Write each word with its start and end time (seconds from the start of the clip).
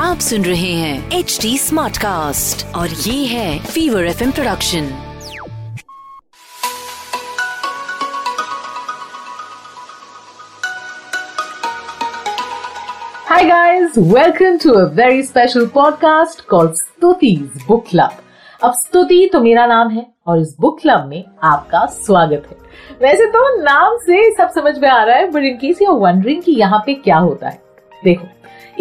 आप 0.00 0.18
सुन 0.20 0.44
रहे 0.44 0.72
हैं 0.72 1.10
एच 1.12 1.38
डी 1.42 1.56
स्मार्ट 1.58 1.96
कास्ट 1.96 2.74
और 2.74 2.88
ये 2.88 3.24
है 3.26 3.58
fever 3.64 4.04
F 4.04 4.22
production 4.22 4.90
Hi 13.28 13.40
guys, 13.48 13.96
welcome 13.96 14.58
to 14.60 14.74
a 14.74 14.88
very 14.88 15.22
special 15.22 15.66
podcast 15.66 16.46
called 16.46 16.70
Stuti's 16.72 17.64
Book 17.64 17.86
Club. 17.86 18.12
अब 18.63 18.73
स्तुति 18.73 19.29
तो 19.33 19.39
मेरा 19.41 19.65
नाम 19.65 19.89
है 19.89 20.05
और 20.27 20.39
इस 20.39 20.55
बुक 20.59 20.79
क्लब 20.79 21.05
में 21.07 21.23
आपका 21.43 21.85
स्वागत 21.85 22.47
है। 22.49 22.55
वैसे 23.01 23.25
तो 23.25 23.43
नाम 23.63 23.95
से 23.97 24.31
सब 24.35 24.49
समझ 24.55 24.77
में 24.79 24.87
आ 24.89 25.03
रहा 25.03 25.15
है 25.17 25.29
but 25.31 25.43
in 25.43 25.55
case 25.57 25.81
you 25.81 25.93
wondering 25.99 26.41
कि 26.43 26.51
यहाँ 26.51 26.81
पे 26.85 26.93
क्या 26.93 27.17
होता 27.17 27.49
है 27.49 27.61
देखो 28.03 28.27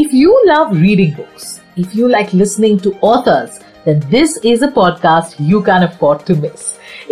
if 0.02 0.16
you 0.16 0.38
love 0.46 0.74
reading 0.74 1.12
books 1.12 1.60
if 1.78 1.96
you 1.96 2.08
like 2.08 2.34
listening 2.34 2.80
to 2.80 2.92
authors 3.04 3.60
then 3.86 4.00
this 4.12 4.34
is 4.48 4.62
a 4.64 4.72
podcast 4.72 5.38
you 5.50 5.62
can 5.66 5.84
afford 5.84 6.26
to 6.28 6.34
miss. 6.40 6.64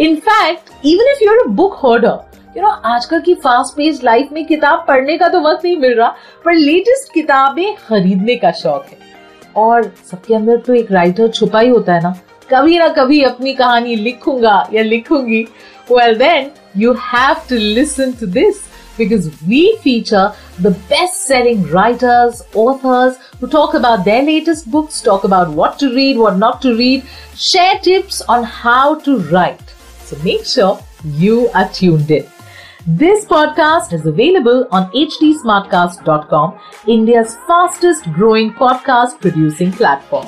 In 0.05 0.17
fact, 0.25 0.73
even 0.91 1.11
if 1.13 1.23
you're 1.25 1.39
a 1.43 1.49
book 1.61 1.81
hoarder, 1.83 2.17
you 2.57 2.63
know 2.63 2.69
आजकल 2.69 3.21
की 3.21 3.35
fast 3.47 3.77
page 3.77 4.05
life 4.05 4.33
में 4.33 4.45
किताब 4.47 4.85
पढ़ने 4.89 5.17
का 5.19 5.29
तो 5.29 5.41
वक्त 5.41 5.65
नहीं 5.65 5.77
मिल 5.79 5.95
रहा 5.95 6.09
पर 6.45 6.55
लेटेस्ट 6.55 7.13
किताबें 7.15 7.75
खरीदने 7.89 8.37
का 8.37 8.51
शौक 8.61 8.87
है। 8.91 8.99
और 9.57 9.93
सबके 10.11 10.35
अंदर 10.35 10.57
तो 10.57 10.75
एक 10.75 10.93
राइटर 10.93 11.29
छुपा 11.29 11.61
ही 11.61 11.69
होता 11.69 11.95
है 11.95 12.03
ना। 12.03 12.15
कभी 12.50 12.78
ना 12.78 12.88
कभी 12.98 13.22
अपनी 13.24 13.54
कहानी 13.54 13.96
लिखूंगा 13.96 14.56
या 14.74 14.84
लिखूंगी 14.84 15.44
well 15.92 16.18
then 16.18 16.50
you 16.82 16.94
have 17.06 17.40
to 17.48 17.58
listen 17.78 18.14
to 18.20 18.26
this 18.26 18.60
because 18.98 19.26
we 19.46 19.78
feature 19.86 20.34
the 20.60 20.72
best 20.90 21.26
selling 21.26 21.64
writers, 21.70 22.42
authors 22.54 23.18
who 23.40 23.48
talk 23.48 23.74
about 23.74 24.06
their 24.06 24.22
latest 24.24 24.70
books, 24.72 25.02
talk 25.02 25.24
about 25.24 25.50
what 25.50 25.80
to 25.80 25.94
read, 25.94 26.18
what 26.18 26.38
not 26.38 26.62
to 26.62 26.76
read, 26.78 27.04
share 27.36 27.80
tips 27.80 28.22
on 28.22 28.44
how 28.44 29.00
to 29.00 29.20
write. 29.32 29.74
So 30.04 30.18
make 30.24 30.46
sure 30.46 30.80
you 31.04 31.50
are 31.50 31.68
tuned 31.70 32.12
in. 32.12 32.26
This 32.88 33.26
podcast 33.26 33.94
is 33.94 34.06
available 34.06 34.68
on 34.72 34.92
hdsmartcast.com, 34.92 36.60
India's 36.88 37.36
fastest 37.48 38.12
growing 38.14 38.54
podcast 38.54 39.20
producing 39.20 39.72
platform. 39.72 40.28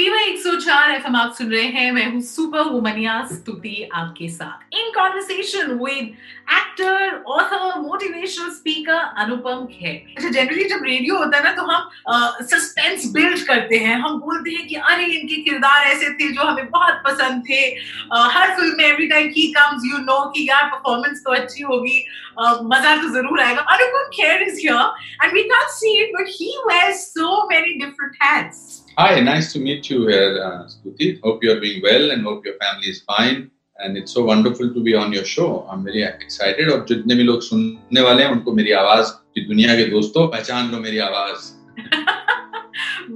Fever 0.00 0.18
104 0.18 0.90
FM 0.90 1.16
आप 1.16 1.32
सुन 1.38 1.50
रहे 1.52 1.64
हैं। 1.72 1.90
मैं 1.92 2.04
हूँ 2.12 2.20
super 2.24 2.68
वुमनिया 2.72 3.14
Stuti 3.32 3.88
आपके 3.94 4.28
साथ। 4.28 4.74
In 4.74 4.90
conversation 4.92 5.72
with 5.82 6.06
actor 6.50 7.16
author 7.28 7.80
motivational 7.80 8.48
speaker 8.50 9.02
Anupam 9.24 9.66
Kher. 9.72 10.14
अच्छा 10.16 10.28
generally 10.28 10.64
जब 10.68 10.84
रेडियो 10.84 11.16
होता 11.16 11.36
है 11.36 11.44
ना 11.44 11.52
तो 11.52 11.62
हम 11.62 12.46
सस्पेंस 12.52 13.04
uh, 13.06 13.12
बिल्ड 13.14 13.46
करते 13.46 13.78
हैं। 13.78 13.98
हम 14.00 14.18
बोलते 14.20 14.50
हैं 14.50 14.66
कि 14.68 14.74
अरे 14.74 15.04
इनके 15.18 15.42
किरदार 15.42 15.86
ऐसे 15.88 16.10
थे 16.14 16.32
जो 16.32 16.42
हमें 16.42 16.70
बहुत 16.70 17.02
पसंद 17.06 17.44
थे। 17.50 17.62
uh, 17.70 18.26
हर 18.36 18.56
फ़िल्म 18.56 18.76
में 18.76 18.84
every 18.84 19.08
time 19.08 19.28
he 19.36 19.46
comes 19.58 19.90
you 19.92 19.98
know 20.08 20.18
कि 20.30 20.48
यार 20.50 20.66
परफॉर्मेंस 20.66 21.22
तो 21.24 21.34
अच्छी 21.34 21.62
होगी। 21.62 22.04
uh, 22.42 22.58
मज़ा 22.72 22.96
तो 23.02 23.14
ज़रूर 23.14 23.40
आएगा। 23.40 23.62
Anupam 23.76 24.08
Kher 24.16 24.48
is 24.48 24.60
here 24.60 25.24
and 25.24 25.32
we 25.34 25.42
can't 25.54 25.68
see 25.78 25.98
it 26.02 26.20
but 26.20 26.36
he 26.40 26.54
wears 26.68 27.06
so 27.14 27.48
many 27.52 27.78
different 27.84 28.22
hats 28.22 28.78
Hi, 28.99 29.19
nice 29.19 29.51
to 29.53 29.59
meet 29.59 29.89
you 29.89 30.07
here, 30.07 30.41
uh, 30.43 30.67
Stuti. 30.67 31.19
Hope 31.23 31.43
you're 31.43 31.59
doing 31.59 31.81
well 31.83 32.11
and 32.11 32.23
hope 32.23 32.45
your 32.45 32.55
family 32.63 32.87
is 32.87 33.01
fine. 33.01 33.51
And 33.77 33.97
it's 33.97 34.13
so 34.13 34.23
wonderful 34.23 34.73
to 34.73 34.83
be 34.83 34.95
on 34.95 35.11
your 35.11 35.25
show. 35.25 35.67
I'm 35.69 35.83
very 35.83 36.03
excited. 36.03 36.69
और 36.71 36.85
जितने 36.89 37.15
भी 37.15 37.23
लोग 37.23 37.41
सुनने 37.41 38.01
वाले 38.01 38.23
हैं 38.23 38.31
उनको 38.31 38.51
मेरी 38.59 38.71
आवाज 38.81 39.09
की 39.35 39.45
दुनिया 39.47 39.75
के 39.75 39.85
दोस्तों 39.91 40.27
पहचान 40.27 40.71
लो 40.71 40.77
मेरी 40.79 40.97
आवाज 41.07 41.51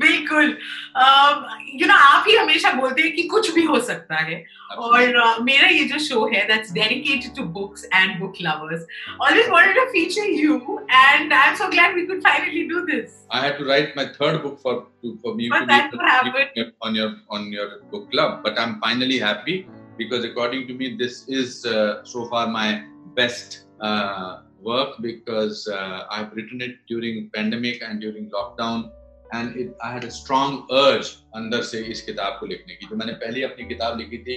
बिल्कुल। 0.03 0.57
यू 1.81 1.87
नो 1.87 1.95
आप 1.95 2.25
ही 2.29 2.35
हमेशा 2.37 2.73
बोलते 2.73 3.03
हैं 3.03 3.15
कि 3.15 3.23
कुछ 3.29 3.51
भी 3.55 3.65
हो 3.65 3.81
सकता 3.81 4.17
है। 4.17 4.45
और 4.79 5.43
मेरा 5.43 5.69
ये 5.69 5.85
जो 5.93 5.99
शो 6.05 6.27
है 6.35 6.47
that's 6.49 6.73
dedicated 6.73 7.37
to 7.37 7.45
books 7.59 7.85
and 7.95 8.19
book 8.21 8.35
lovers 8.43 8.87
always 9.21 9.49
wanted 9.51 9.77
to 9.77 9.85
feature 9.93 10.31
you 10.41 10.57
and 10.91 11.33
I 11.33 11.49
am 11.49 11.55
so 11.55 11.69
glad 11.71 11.95
we 11.95 12.07
could 12.07 12.21
finally 12.27 12.65
do 12.69 12.81
this 12.87 13.23
I 13.35 13.43
have 13.43 13.59
to 13.59 13.69
write 13.69 13.95
my 13.97 14.07
third 14.19 14.43
book 14.43 14.59
for 14.65 14.75
for 15.25 15.35
me 15.35 15.49
on 15.49 16.97
your 16.97 17.17
on 17.31 17.53
your 17.55 17.81
book 17.91 18.11
club 18.11 18.43
but 18.47 18.59
I 18.59 18.67
am 18.67 18.75
finally 18.85 19.19
happy 19.29 19.65
because 19.99 20.25
according 20.27 20.63
to 20.69 20.75
me 20.79 20.87
this 21.01 21.17
is 21.41 21.51
uh, 21.73 22.05
so 22.13 22.23
far 22.31 22.47
my 22.55 22.83
uh, 23.89 24.39
work 24.69 24.97
because 25.01 25.61
uh, 25.69 25.99
i've 26.15 26.33
written 26.39 26.65
it 26.67 26.75
during 26.89 27.31
pandemic 27.37 27.83
and 27.89 28.01
during 28.01 28.29
lockdown. 28.31 28.85
And 29.37 29.57
it, 29.57 29.71
I 29.83 29.93
had 29.93 30.05
a 30.05 30.11
strong 30.17 30.59
urge 30.81 31.09
अंदर 31.37 31.63
से 31.71 31.81
इस 31.93 32.03
किताब 32.03 32.37
को 32.41 32.47
लिखने 32.47 32.75
की। 32.75 32.87
जो 32.87 32.97
मैंने 32.97 33.13
पहले 33.23 33.43
अपनी 33.45 33.65
किताब 33.69 33.99
लिखी 33.99 34.19
थी 34.27 34.37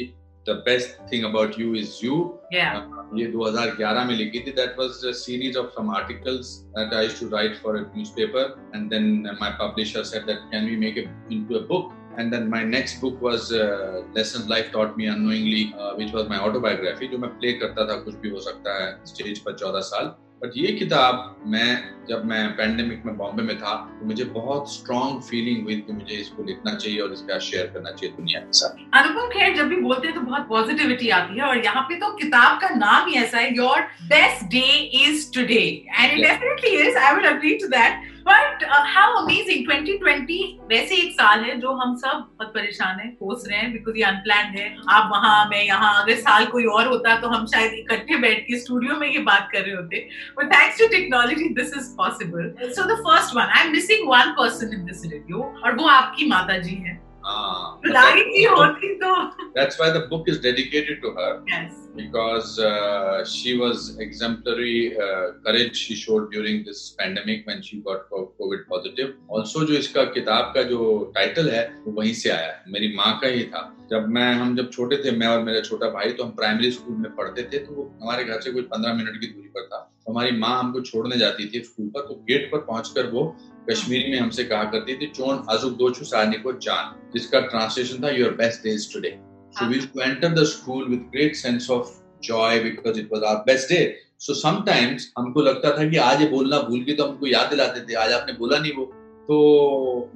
the 0.50 0.56
best 0.66 1.12
thing 1.12 1.26
about 1.26 1.60
you 1.60 1.76
is 1.76 2.00
you 2.04 2.16
ये 2.54 3.26
2011 3.32 4.06
में 4.08 4.16
लिखी 4.16 4.40
थी। 4.40 4.52
That 4.62 4.76
was 4.80 5.06
a 5.06 5.12
series 5.22 5.58
of 5.58 5.68
some 5.78 5.96
articles 5.96 6.56
that 6.78 6.94
I 6.94 7.08
to 7.20 7.30
write 7.36 7.58
for 7.64 7.78
a 7.78 7.82
newspaper 7.82 8.72
and 8.76 8.90
then 8.90 9.12
my 9.42 9.52
publisher 9.62 10.04
said 10.14 10.26
that 10.26 10.50
can 10.52 10.70
we 10.70 10.76
make 10.86 10.98
it 10.98 11.32
into 11.32 11.56
a 11.56 11.68
book 11.68 11.94
and 12.22 12.34
then 12.34 12.46
my 12.52 12.60
next 12.64 13.02
book 13.02 13.18
was 13.22 13.52
uh, 13.54 14.02
lessons 14.14 14.48
life 14.52 14.70
taught 14.76 14.96
me 15.00 15.06
unknowingly 15.08 15.74
uh, 15.80 15.90
which 15.98 16.14
was 16.14 16.30
my 16.32 16.40
autobiography 16.46 17.10
जो 17.12 17.18
मैं 17.18 17.30
play 17.40 17.52
करता 17.60 17.86
था 17.90 18.00
कुछ 18.06 18.16
भी 18.24 18.30
हो 18.30 18.40
सकता 18.46 18.74
है 18.78 18.88
stage 19.06 19.40
पर 19.40 19.58
14 19.58 19.84
साल। 19.90 20.16
बट 20.42 20.52
ये 20.58 20.72
किताब 20.72 21.44
मैं 21.48 21.70
जब 22.10 22.26
मैं 22.26 22.42
पैंडेमिक 22.58 23.06
में 23.06 23.16
बॉम्बे 23.18 23.44
में 23.44 23.56
था 23.58 23.74
तो 24.00 24.06
मुझे 24.06 24.24
बहुत 24.34 24.72
स्ट्रॉन्ग 24.74 25.22
फीलिंग 25.22 25.64
हुई 25.64 25.76
कि 25.80 25.94
मुझे 25.94 26.16
इसको 26.16 26.44
लिखना 26.44 26.74
चाहिए 26.74 27.00
और 27.00 27.14
इसका 27.14 27.38
शेयर 27.40 27.66
करना 27.68 27.92
चाहिए 27.92 28.16
दुनिया 28.16 28.40
के 28.40 28.58
साथ। 28.58 28.84
अनुपम 29.00 29.28
खेर 29.30 29.56
जब 29.56 29.68
भी 29.68 29.76
बोलते 29.82 30.08
हैं 30.08 30.16
तो 30.16 30.22
बहुत 30.22 30.48
पॉजिटिविटी 30.50 31.10
आती 31.10 31.40
है 31.40 31.46
और 31.46 31.64
यहाँ 31.66 31.84
पे 31.84 31.96
तो 31.96 32.12
किताब 32.18 32.60
का 32.62 32.70
नाम 32.76 33.10
ही 33.10 33.16
ऐसा 33.16 33.38
है 33.38 33.56
your 33.58 33.82
best 34.08 34.46
day 34.52 34.66
is 35.06 35.32
today 35.34 35.64
and 35.90 36.12
it 36.12 36.26
definitely 36.26 36.76
is 36.88 36.98
I 36.98 37.16
would 37.16 37.26
agree 37.26 37.56
to 37.56 37.68
that 37.68 38.06
but 38.28 38.64
how 38.94 39.14
amazing 39.14 39.68
2020 39.68 40.40
वैसे 40.70 40.96
एक 40.96 41.12
साल 41.12 41.44
है 41.44 41.60
जो 41.60 41.72
हम 41.72 41.96
सब 41.96 42.10
बहुत 42.10 42.54
परेशान 42.54 43.00
है 43.00 43.08
कोस 43.20 43.44
रहे 43.48 43.60
हैं 43.60 43.72
बिकॉज़ 43.74 43.98
ये 43.98 44.04
अनप्लान 44.04 44.46
है। 44.58 44.66
आप 44.90 45.10
वहाँ 45.12 45.46
मैं 45.50 45.64
यहाँ 45.64 46.04
अगर 46.04 46.16
साल 46.16 46.46
कोई 46.46 46.66
और 46.66 46.88
होता 46.88 47.16
तो 47.22 47.28
हम 47.28 47.46
शायद 47.46 47.74
इकट्ठे 47.74 48.18
बैठ 48.18 48.44
के 48.48 48.60
स्टूडियो 48.60 48.96
में 48.96 49.08
ये 49.08 49.20
बात 49.32 49.50
कर 49.52 49.62
रहे 49.62 49.76
होते। 49.76 50.08
But 50.40 50.54
thanks 50.54 50.80
to 50.80 50.88
technology 50.88 51.50
this 51.62 51.74
is 51.78 51.90
possible 51.98 52.54
so 52.62 52.84
the 52.84 53.00
first 53.08 53.36
one 53.36 53.58
I 53.58 53.66
am 53.66 53.72
missing 53.72 54.08
one 54.10 54.32
person 54.40 54.74
in 54.74 54.86
this 54.86 55.06
review 55.14 55.44
और 55.66 55.76
वो 55.76 55.88
आपकी 55.88 56.30
माता 56.30 56.58
जी 56.58 56.76
है। 56.76 57.00
uh, 57.00 57.34
हाँ। 57.34 57.80
that's, 57.84 58.86
तो। 59.04 59.16
that's 59.56 59.80
why 59.80 59.90
the 59.90 60.08
book 60.12 60.28
is 60.28 60.40
dedicated 60.40 61.02
to 61.02 61.10
her. 61.18 61.32
Yes. 61.50 61.87
Because 61.98 62.60
uh, 62.60 63.26
she 63.26 63.54
was 63.60 63.98
exemplary 64.06 64.98
uh, 65.06 65.32
courage 65.46 65.76
she 65.76 65.96
showed 65.96 66.30
during 66.32 66.64
this 66.68 66.82
pandemic 67.00 67.48
when 67.48 67.64
she 67.68 67.80
got 67.88 68.10
covid 68.12 68.62
positive. 68.74 69.16
Also 69.30 69.66
जो 69.66 69.74
इसका 69.74 70.04
किताब 70.18 70.52
का 70.56 70.64
जो 70.64 71.12
टाइटल 71.16 71.50
है 71.50 71.64
वो 71.86 71.94
वहीं 71.94 72.14
से 72.14 72.30
आया। 72.30 72.54
मेरी 72.68 72.94
माँ 72.96 73.18
का 73.22 73.28
ही 73.28 73.44
था। 73.44 73.64
जब 73.92 74.08
मैं 74.10 74.34
हम 74.34 74.56
जब 74.58 74.72
छोटे 74.72 74.98
थे 75.04 75.12
मैं 75.18 75.28
और 75.28 75.44
मेरा 75.44 75.60
छोटा 75.62 75.90
भाई 75.90 76.10
तो 76.12 76.24
हम 76.24 76.32
प्राइमरी 76.32 76.72
स्कूल 76.72 76.96
में 76.96 77.16
पढ़ते 77.16 77.44
थे 77.54 77.58
तो 77.58 77.92
हमारे 78.02 78.24
घर 78.24 78.42
से 78.42 78.52
कुछ 78.52 78.66
पंद्रह 78.66 78.94
मिनट 78.94 79.20
की 79.22 79.28
दूरी 79.28 79.48
पर 79.48 79.66
था। 79.66 79.78
तो 80.06 80.12
हमारी 80.12 80.32
माँ 80.32 80.58
हमको 80.60 80.82
छोड़ने 80.82 81.18
जाती 81.18 81.50
थी 81.54 81.64
स्कूल 81.64 81.88
पर 81.88 82.02
तो 82.02 82.16
गेट 82.30 82.50
पर 82.52 82.58
पहुंचकर 82.58 83.10
वो 83.12 83.24
कश्मीरी 83.70 84.12
में 84.12 84.20
हमसे 84.20 84.44
कहा 84.44 84.64
करती 84.64 84.96
थी 84.96 85.08
चोन 85.08 85.46
आजुक 85.50 85.74
दो 85.78 85.90
छु 85.92 86.06
को 86.44 86.54
जान। 86.60 87.12
जिसका 87.14 87.40
ट्रांसलेशन 87.40 88.04
था 88.04 88.10
your 88.10 88.32
best 88.32 88.64
days 88.64 88.94
today 88.94 89.10
So 89.58 89.68
we 89.68 89.78
used 89.78 89.94
to 89.94 90.02
enter 90.02 90.30
the 90.30 90.46
school 90.46 90.88
with 90.88 91.06
great 91.12 91.36
sense 91.36 91.68
of 91.68 91.88
joy 92.22 92.62
because 92.62 92.98
it 93.00 93.10
was 93.10 93.24
our 93.24 93.44
best 93.46 93.70
day. 93.70 93.96
So 94.18 94.34
sometimes 94.40 95.06
हमको 95.18 95.42
लगता 95.42 95.72
था 95.78 95.90
कि 95.90 95.98
आज 95.98 96.22
ये 96.22 96.28
बोलना 96.30 96.60
भूल 96.68 96.84
गए 96.84 96.94
तो 96.96 97.08
हमको 97.08 97.28
याद 97.28 97.50
दिलाते 97.50 97.82
थे 97.88 97.96
आज 98.02 98.12
आपने 98.14 98.34
बोला 98.38 98.58
नहीं 98.58 98.74
वो। 98.74 98.86
तो 99.30 99.38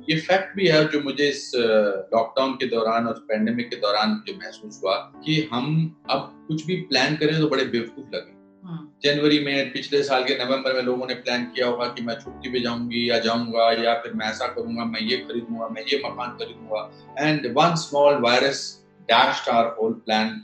ये 0.10 0.18
फैक्ट 0.28 0.56
भी 0.58 0.68
है 0.68 0.84
जो 0.90 1.00
मुझे 1.04 1.28
इस 1.30 1.52
लॉकडाउन 1.56 2.54
के 2.60 2.66
दौरान 2.74 3.08
और 3.08 3.14
पैंडेमिक 3.30 3.70
के 3.70 3.76
दौरान 3.76 4.10
मुझे 4.10 4.38
महसूस 4.38 4.80
हुआ 4.84 4.96
कि 5.26 5.42
हम 5.54 5.66
अब 6.10 6.30
कुछ 6.48 6.66
भी 6.66 6.76
प्लान 6.92 7.16
करें 7.16 7.40
तो 7.40 7.48
बड़े 7.50 7.66
बेवकूफ़ 7.66 8.16
लगे। 8.16 8.40
हम्म, 8.64 8.88
जनवरी 9.04 9.40
में 9.46 9.72
पिछले 9.74 10.04
साल 10.04 10.24
के 10.24 10.38
नवंबर 10.44 10.74
में 10.74 10.82
लोगों 10.82 11.08
ने 11.08 11.14
प्लान 11.16 11.46
किया 11.56 11.68
होगा 11.68 11.88
कि 11.96 12.04
मैं 12.04 12.16
छुट्टी 12.20 12.50
पे 12.52 12.60
जाऊँगी 12.64 13.10
या 13.10 13.20
जाऊँगा 13.26 13.72
या 13.84 13.94
फिर 14.04 14.14
मैं 14.14 14.28
ऐसा 14.28 14.48
करूँगा 14.54 14.86
मैं 14.86 15.02
ये 15.02 15.18
खरीदूँगा 15.18 15.68
मैं 15.68 15.84
ये 15.92 16.02
मकान 16.06 16.38
खरीदूँगा। 16.42 16.90
And 17.20 17.54
one 17.58 17.76
small 17.86 18.22
virus 18.24 18.62
dashed 19.14 19.50
our 19.50 19.76
whole 19.82 19.94
plan 20.06 20.40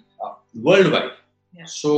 world 0.69 0.93
wide 0.93 1.15
Yeah. 1.53 1.69
so 1.73 1.91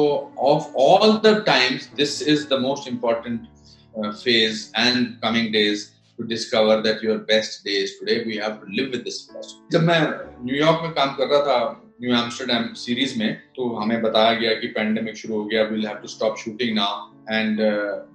of 0.49 0.67
all 0.81 1.17
the 1.23 1.31
times 1.47 1.87
this 1.95 2.11
is 2.33 2.43
the 2.51 2.57
most 2.65 2.85
important 2.87 3.47
uh, 3.95 4.11
phase 4.19 4.71
and 4.73 5.09
coming 5.23 5.51
days 5.55 5.81
to 6.19 6.27
discover 6.29 6.77
that 6.85 7.03
your 7.07 7.17
best 7.31 7.65
days 7.65 7.95
today 7.97 8.15
we 8.29 8.37
have 8.37 8.55
to 8.61 8.69
live 8.77 8.87
with 8.93 9.03
this 9.07 9.17
philosophy. 9.25 9.59
जब 9.71 9.83
मैं 9.89 9.99
New York 10.45 10.81
में 10.83 10.93
काम 10.93 11.13
कर 11.17 11.27
रहा 11.27 11.41
था 11.49 11.57
new 12.01 12.15
Amsterdam 12.15 12.73
series 12.83 13.17
में 13.19 13.35
तो 13.55 13.69
हमें 13.75 14.01
बताया 14.01 14.33
गया 14.39 14.53
कि 14.61 14.67
पेंडेमिक 14.79 15.17
शुरू 15.17 15.37
हो 15.39 15.45
गया 15.45 15.63
will 15.73 15.87
have 15.87 15.97
to 15.97 16.07
stop 16.07 16.37
shooting 16.45 16.75
now 16.75 17.35
and 17.35 17.61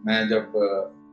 मैं 0.06 0.29
जब 0.29 0.53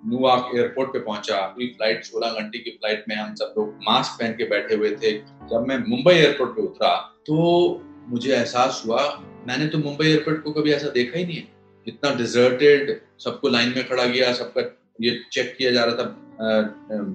न्यूयॉर्क 0.08 0.56
एयरपोर्ट 0.58 0.94
पे 0.94 1.00
पहुँचा 1.00 1.42
पूरी 1.56 1.68
फ़्लाइट 1.78 2.06
16 2.06 2.40
घंटे 2.42 2.60
की 2.60 2.72
फ़्लाइट 2.72 3.04
में 3.10 3.16
हम 3.16 3.34
सब 3.42 3.54
लोग 3.58 3.78
मास्क 3.90 4.20
पहन 4.22 4.34
के 4.38 4.44
बैठे 4.54 4.76
हुए 4.76 4.96
थे। 5.04 5.12
जब 5.54 5.66
मैं 5.68 5.78
मुंबई 5.88 6.14
एयरपोर्ट 6.14 6.56
पे 6.56 6.62
उतरा 6.62 6.94
तो 7.26 7.82
मुझे 8.10 8.34
एहसास 8.34 8.82
हुआ 8.86 9.02
मैंने 9.48 9.68
तो 9.68 9.78
मुंबई 9.78 10.06
एयरपोर्ट 10.06 10.44
को 10.44 10.52
कभी 10.52 10.72
ऐसा 10.72 10.88
देखा 10.90 11.18
ही 11.18 11.26
नहीं 11.26 11.36
है। 11.36 11.48
इतना 11.88 12.14
डिजर्टेड 12.16 13.00
सबको 13.20 13.50
लाइन 13.50 13.70
में 13.70 13.88
खड़ा 13.88 14.06
किया 14.06 14.32
सबका 14.34 14.62
ये 15.02 15.20
चेक 15.32 15.54
किया 15.58 15.72
जा 15.72 15.84
रहा 15.84 15.96
था 15.96 16.16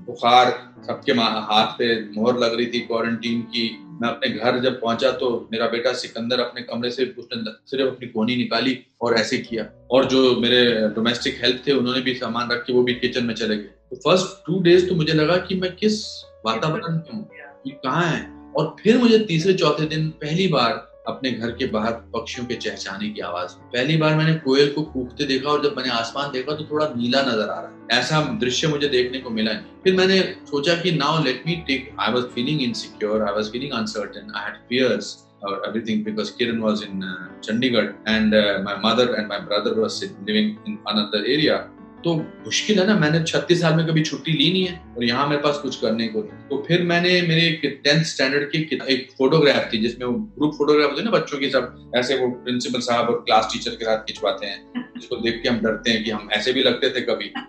बुखार 0.07 0.51
सबके 0.87 1.13
हाथ 1.13 1.73
पे 1.79 1.89
मोहर 2.11 2.39
लग 2.39 2.55
रही 2.55 2.67
थी 2.67 2.81
क्वारंटीन 2.81 3.41
की। 3.45 3.69
मैं 4.01 4.09
अपने 4.09 4.29
घर 4.31 4.59
जब 4.61 4.81
पहुँचा 4.81 5.11
तो 5.13 5.29
मेरा 5.53 5.67
बेटा 5.67 5.93
सिकंदर 5.93 6.41
अपने 6.41 6.63
कमरे 6.63 6.91
से 6.91 7.05
उसने 7.19 7.43
सिर्फ़ 7.71 7.87
अपनी 7.87 8.07
कोनी 8.09 8.37
निकाली 8.37 8.79
और 9.01 9.15
ऐसे 9.15 9.39
किया। 9.39 9.67
और 9.91 10.05
जो 10.05 10.35
मेरे 10.41 10.63
डोमेस्टिक 10.95 11.39
हेल्प 11.43 11.63
थे 11.67 11.73
उन्होंने 11.73 12.01
भी 12.01 12.15
सामान 12.15 12.51
रख 12.51 12.65
के 12.65 12.73
वो 12.73 12.83
भी 12.83 12.95
किचन 12.95 13.25
में 13.25 13.35
चले 13.35 13.57
गए। 13.57 13.65
तो 13.91 13.97
फ़र्स्ट 13.97 14.47
टू 14.47 14.61
डेज़ 14.63 14.89
तो 14.89 14.95
मुझे 14.95 15.13
लगा 15.13 15.37
कि 15.39 15.55
मैं 15.55 15.75
किस 15.75 16.03
वातावरण 16.47 16.93
में 16.93 17.13
हूँ? 17.13 17.29
कहाँ 17.67 18.07
है? 18.07 18.36
और 18.57 18.77
फिर 18.81 18.99
मुझे 18.99 19.19
तीसरे 19.19 19.55
चौथे 19.55 19.87
दिन 19.87 20.09
पहली 20.11 20.47
बार 20.49 20.73
अपने 21.09 21.31
घर 21.31 21.51
के 21.51 21.67
बाहर 21.67 21.93
पक्षियों 22.15 22.47
के 22.47 22.55
चहचहाने 22.55 23.09
की 23.09 23.21
आवाज़ 23.21 23.53
पहली 23.75 23.97
बार 23.97 24.15
मैंने 24.15 24.35
कोयल 24.47 24.73
को 24.73 24.83
कूकते 24.83 25.25
देखा 25.25 25.51
और 25.51 25.63
जब 25.63 25.77
मैंने 25.77 25.91
आसमान 25.91 26.31
देखा 26.33 26.55
तो 26.57 26.65
थोड़ा 26.71 26.87
नीला 26.97 27.21
नज़र 27.23 27.51
आ 27.51 27.61
रहा 27.61 27.99
ऐसा 27.99 28.21
दृश्य 28.41 28.69
मुझे 28.69 28.89
देखने 28.89 29.19
को 29.19 29.31
मिला 29.31 29.53
नहीं। 29.53 29.83
फिर 29.85 29.97
मैंने 29.97 30.19
सोचा 30.51 30.75
कि 30.83 30.93
now 30.93 31.23
let 31.25 31.43
me 31.47 31.57
take 31.67 31.95
I 32.01 32.13
was 32.13 32.25
feeling 32.35 32.63
insecure 32.63 33.23
I 33.23 33.35
was 33.35 33.53
feeling 33.53 33.73
uncertain 33.73 34.33
I 34.37 34.45
had 34.45 34.59
fears 34.69 35.15
or 35.47 35.57
everything 35.67 35.99
because 36.05 36.31
Kiran 36.37 36.61
was 36.61 36.83
in 36.83 37.03
uh, 37.03 37.29
Chandigarh 37.47 37.95
and 38.07 38.35
uh, 38.35 38.61
my 38.63 38.75
mother 38.85 39.05
and 39.17 39.29
my 39.29 39.39
brother 39.49 39.73
was 39.81 39.99
living 40.29 40.49
in 40.67 40.79
another 40.87 41.19
area. 41.35 41.59
तो 42.05 42.15
मुश्किल 42.17 42.79
है 42.79 42.87
ना 42.87 42.95
मैंने 42.99 43.25
36 43.25 43.61
साल 43.61 43.75
में 43.75 43.87
कभी 43.87 44.03
छुट्टी 44.03 44.33
ली 44.33 44.53
नहीं 44.53 44.67
है 44.67 44.95
और 44.97 45.05
यहाँ 45.05 45.29
मेरे 45.29 45.43
पास 45.43 45.59
कुछ 45.59 45.77
करने 45.77 46.09
को 46.09 46.21
नहीं। 46.21 46.49
तो 46.49 46.65
फिर 46.69 46.83
मैंने 46.83 47.23
मेरे 47.23 47.51
टेंथ 47.85 48.05
स्टैंडर्ड 48.05 48.51
की 48.51 48.59
एक 48.89 49.09
फोटोग्राफ 49.19 49.73
थी 49.73 49.79
जिसमें 49.79 50.13
ग्रुप 50.13 50.55
फोटोग्राफ 50.59 50.91
होते 50.91 51.03
हैं 51.03 51.11
ना 51.11 51.19
बच्चों 51.19 51.39
की 51.39 51.51
सब 51.51 51.93
ऐसे 51.97 52.17
वो 52.17 52.29
प्रिंसिपल 52.29 52.81
साहब 52.81 53.09
और 53.09 53.15
क्लास 53.15 53.51
टीचर 53.53 53.71
के 53.71 53.85
साथ 53.85 53.99
खिंचवाते 53.99 54.47
हैं 54.47 54.91
जिसको 54.97 55.17
देख 55.17 55.41
के 55.43 55.49
हम 55.49 55.59
डरते 55.59 55.91
हैं 55.91 56.05
कि 56.05 56.11
हम 56.11 56.29
ऐसे 56.33 56.53
भी 56.53 56.63
लगते 56.63 56.91
थे 56.91 57.01
कभी। 57.01 57.33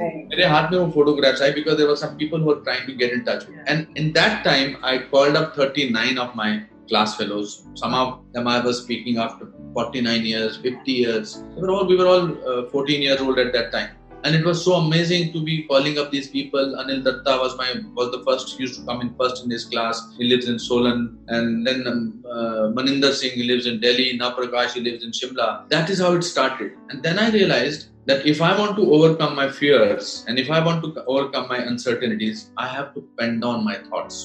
मेरे 0.00 0.44
हाथ 0.44 0.72
में 0.72 0.78
वो 0.78 0.90
photographs 0.90 1.42
I 1.42 1.50
because 1.50 1.76
there 1.76 1.88
were 1.88 1.96
some 1.96 2.06
people 2.06 2.40
who 2.40 2.52
trying 2.52 2.86
to 2.86 2.92
get 2.92 3.12
in 3.12 3.20
touch 3.20 3.46
and 3.68 3.86
in 3.98 4.10
that 4.10 4.44
time 4.44 4.74
I 4.84 4.98
called 4.98 5.36
up 5.36 5.56
39 5.60 6.18
of 6.18 6.30
my 6.36 6.66
class 6.90 7.16
fellows. 7.16 7.66
Some 7.74 7.94
of 7.94 8.08
them 8.32 8.48
i 8.48 8.60
was 8.60 8.82
speaking 8.82 9.16
after 9.16 9.46
49 9.73 10.25
years 10.25 10.57
50 10.57 10.91
years 10.91 11.43
they 11.55 11.61
were 11.61 11.71
all 11.71 11.87
we 11.91 11.97
were 12.01 12.09
all 12.13 12.25
uh, 12.51 12.69
14 12.69 13.01
years 13.01 13.21
old 13.21 13.39
at 13.39 13.51
that 13.53 13.71
time 13.71 13.89
and 14.23 14.35
it 14.35 14.45
was 14.49 14.63
so 14.67 14.73
amazing 14.75 15.31
to 15.33 15.43
be 15.49 15.55
calling 15.71 15.97
up 16.01 16.07
these 16.15 16.29
people 16.37 16.65
anil 16.83 17.01
datta 17.07 17.35
was 17.43 17.53
my 17.61 17.67
was 17.99 18.09
the 18.15 18.21
first 18.27 18.53
he 18.53 18.63
used 18.65 18.77
to 18.79 18.85
come 18.87 19.01
in 19.05 19.11
first 19.19 19.43
in 19.43 19.51
his 19.57 19.65
class 19.73 19.99
he 20.21 20.25
lives 20.31 20.47
in 20.53 20.57
solan 20.69 21.01
and 21.35 21.67
then 21.67 21.79
um, 21.91 22.01
uh, 22.35 22.63
maninder 22.77 23.13
singh 23.19 23.35
he 23.41 23.45
lives 23.51 23.67
in 23.71 23.77
delhi 23.85 24.07
naprakash 24.23 24.73
he 24.79 24.83
lives 24.89 25.03
in 25.09 25.13
shimla 25.19 25.49
that 25.75 25.93
is 25.95 26.01
how 26.05 26.11
it 26.19 26.25
started 26.33 26.71
and 26.89 27.07
then 27.07 27.19
i 27.25 27.29
realized 27.39 27.85
that 28.07 28.25
if 28.25 28.41
I 28.41 28.57
want 28.57 28.77
to 28.77 28.83
overcome 28.95 29.35
my 29.35 29.49
fears 29.51 30.23
and 30.27 30.39
if 30.39 30.49
I 30.49 30.63
want 30.65 30.81
to 30.83 31.03
overcome 31.05 31.49
my 31.49 31.57
uncertainties, 31.57 32.51
I 32.55 32.65
have 32.65 32.93
to 32.93 33.01
pen 33.19 33.41
down 33.41 33.65
my 33.65 33.77
thoughts. 33.89 34.19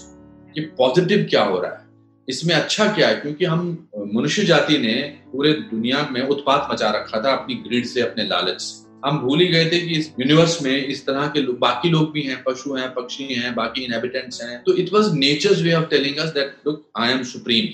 कि 0.55 0.61
positive 0.79 1.27
क्या 1.31 1.43
हो 1.45 1.61
रहा 1.61 1.71
है 1.73 1.86
इसमें 2.28 2.54
अच्छा 2.56 2.86
क्या 2.94 3.08
है? 3.08 3.16
क्योंकि 3.16 3.46
हम 3.46 3.88
मनुष्य 4.14 4.44
जाति 4.44 4.78
ने 4.78 4.94
पूरे 5.32 5.52
दुनिया 5.54 6.08
में 6.12 6.22
उत्पात 6.22 6.68
मचा 6.72 6.90
रखा 6.90 7.22
था 7.22 7.34
अपनी 7.34 7.56
ग्रीड 7.68 7.86
से 7.86 8.02
अपने 8.02 8.24
लालच 8.24 8.62
से। 8.62 8.86
हम 9.06 9.20
भूल 9.20 9.40
ही 9.40 9.48
गए 9.48 9.66
थे 9.66 9.80
कि 9.80 9.98
इस 9.98 10.12
यूनिवर्स 10.20 10.62
में 10.62 10.86
इस 10.86 11.06
तरह 11.06 11.28
के 11.28 11.42
लो, 11.42 11.54
बाकी 11.54 11.90
लोग 11.90 12.12
भी 12.12 12.22
हैं 12.22 12.44
पशु 12.44 12.74
हैं 12.76 12.94
पक्षी 12.94 13.34
हैं 13.34 13.54
बाकी 13.56 13.82
इनहेबिटेंट्स 13.82 14.42
हैं। 14.44 14.62
तो 14.64 14.74
it 14.74 14.94
was 14.94 15.14
nature's 15.14 15.62
way 15.62 15.74
of 15.74 15.86
telling 15.86 16.18
us 16.18 16.30
that 16.30 16.56
look 16.68 16.90
I 16.98 17.12
am 17.12 17.24
supreme 17.24 17.70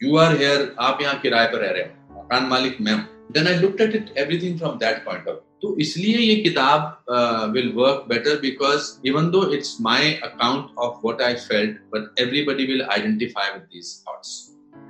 you 0.00 0.16
are 0.16 0.36
here 0.36 0.74
आप 0.80 1.02
यहाँ 1.02 1.18
किराए 1.20 1.46
पर 1.46 1.58
रह 1.58 1.70
रहे 1.70 1.82
हो। 1.82 2.20
मकान 2.20 2.44
मालिक 2.44 2.76
मैं 2.80 2.94
then 3.32 3.48
I 3.48 3.58
looked 3.58 3.80
at 3.80 3.94
it 3.94 4.12
everything 4.18 4.58
from 4.58 4.78
that 4.78 5.04
point 5.04 5.28
of 5.28 5.36
तो 5.62 5.76
इसलिए 5.80 6.18
ये 6.18 6.34
किताब 6.36 7.50
will 7.54 7.72
work 7.74 8.04
better 8.08 8.40
because 8.40 8.92
even 9.08 9.30
though 9.30 9.44
it's 9.54 9.76
my 9.80 10.12
account 10.24 10.78
of 10.78 11.06
what 11.06 11.22
I 11.22 11.34
felt 11.44 11.76
but 11.94 12.20
everybody 12.20 12.66
will 12.66 12.82
identify 12.82 13.52
with 13.52 13.62
these 13.62 13.94
thoughts 14.08 14.40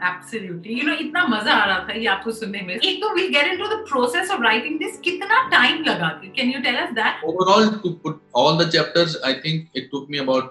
absolutely 0.05 0.75
you 0.75 0.87
know 0.87 0.95
इतना 1.01 1.27
मज़ा 1.27 1.53
आ 1.53 1.65
रहा 1.65 1.79
था 1.89 1.95
ये 1.95 2.07
आपको 2.07 2.33
सुनने 2.33 2.61
में 2.63 2.75
एक 2.75 3.03
तो 3.03 3.15
we 3.15 3.29
get 3.29 3.53
into 3.53 3.67
the 3.67 3.79
process 3.89 4.31
of 4.31 4.43
writing 4.43 4.79
this 4.79 4.99
कितना 5.05 5.43
टाइम 5.51 5.83
लगा 5.85 6.09
can 6.37 6.51
you 6.51 6.61
tell 6.63 6.77
us 6.77 6.91
that 6.95 7.21
Overall, 7.25 7.71
to 7.85 7.95
put 8.07 8.19
all 8.35 8.57
the 8.57 8.71
chapters, 8.71 9.17
I 9.31 9.35
think 9.45 9.81
it 9.83 9.93
took 9.93 10.11
me 10.11 10.19
about 10.19 10.51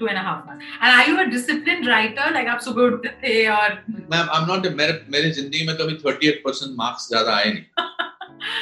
two 0.00 0.08
and 0.08 0.18
a 0.18 0.22
half 0.22 0.44
months. 0.46 0.64
And 0.80 0.90
are 0.92 1.06
you 1.08 1.20
a 1.20 1.26
disciplined 1.30 1.86
writer? 1.86 2.30
Like 2.32 2.48
आप 2.48 2.60
सुबह 2.60 2.82
उठते 2.82 3.08
थे 3.22 3.46
और 3.56 3.74
ma'am 4.12 4.28
I'm 4.36 4.46
not 4.48 4.66
मेरे 4.80 5.00
मेरे 5.10 5.30
ज़िंदगी 5.30 5.66
में 5.66 5.76
कभी 5.76 5.94
38 5.96 6.40
परसेंट 6.44 6.76
मार्क्स 6.78 7.08
ज़्यादा 7.08 7.36
आए 7.36 7.52
नहीं। 7.52 7.64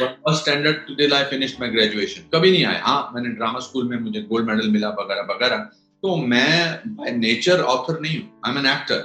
First 0.00 0.40
standard 0.42 0.96
till 0.96 1.14
I 1.14 1.24
finished 1.30 1.60
my 1.60 1.68
graduation 1.70 2.28
कभी 2.34 2.50
नहीं 2.50 2.64
आया 2.64 2.82
हाँ 2.84 3.10
मैंने 3.14 3.28
ड्रामा 3.36 3.60
स्कूल 3.68 3.88
में 3.88 3.98
मुझे 4.00 4.22
गोल्ड 4.32 4.48
मेडल 4.48 4.68
मिला 4.70 4.88
वगैरह 5.00 5.26
वगैरह। 5.30 5.56
तो 6.02 6.16
मैं 6.16 6.80
बाय 6.96 7.10
नेचर 7.16 7.60
ऑथर 7.74 8.00
नहीं 8.00 8.18
हूँ। 8.18 8.28
आई 8.46 8.52
एम 8.52 8.58
एन 8.58 8.66
एक्टर 8.72 9.00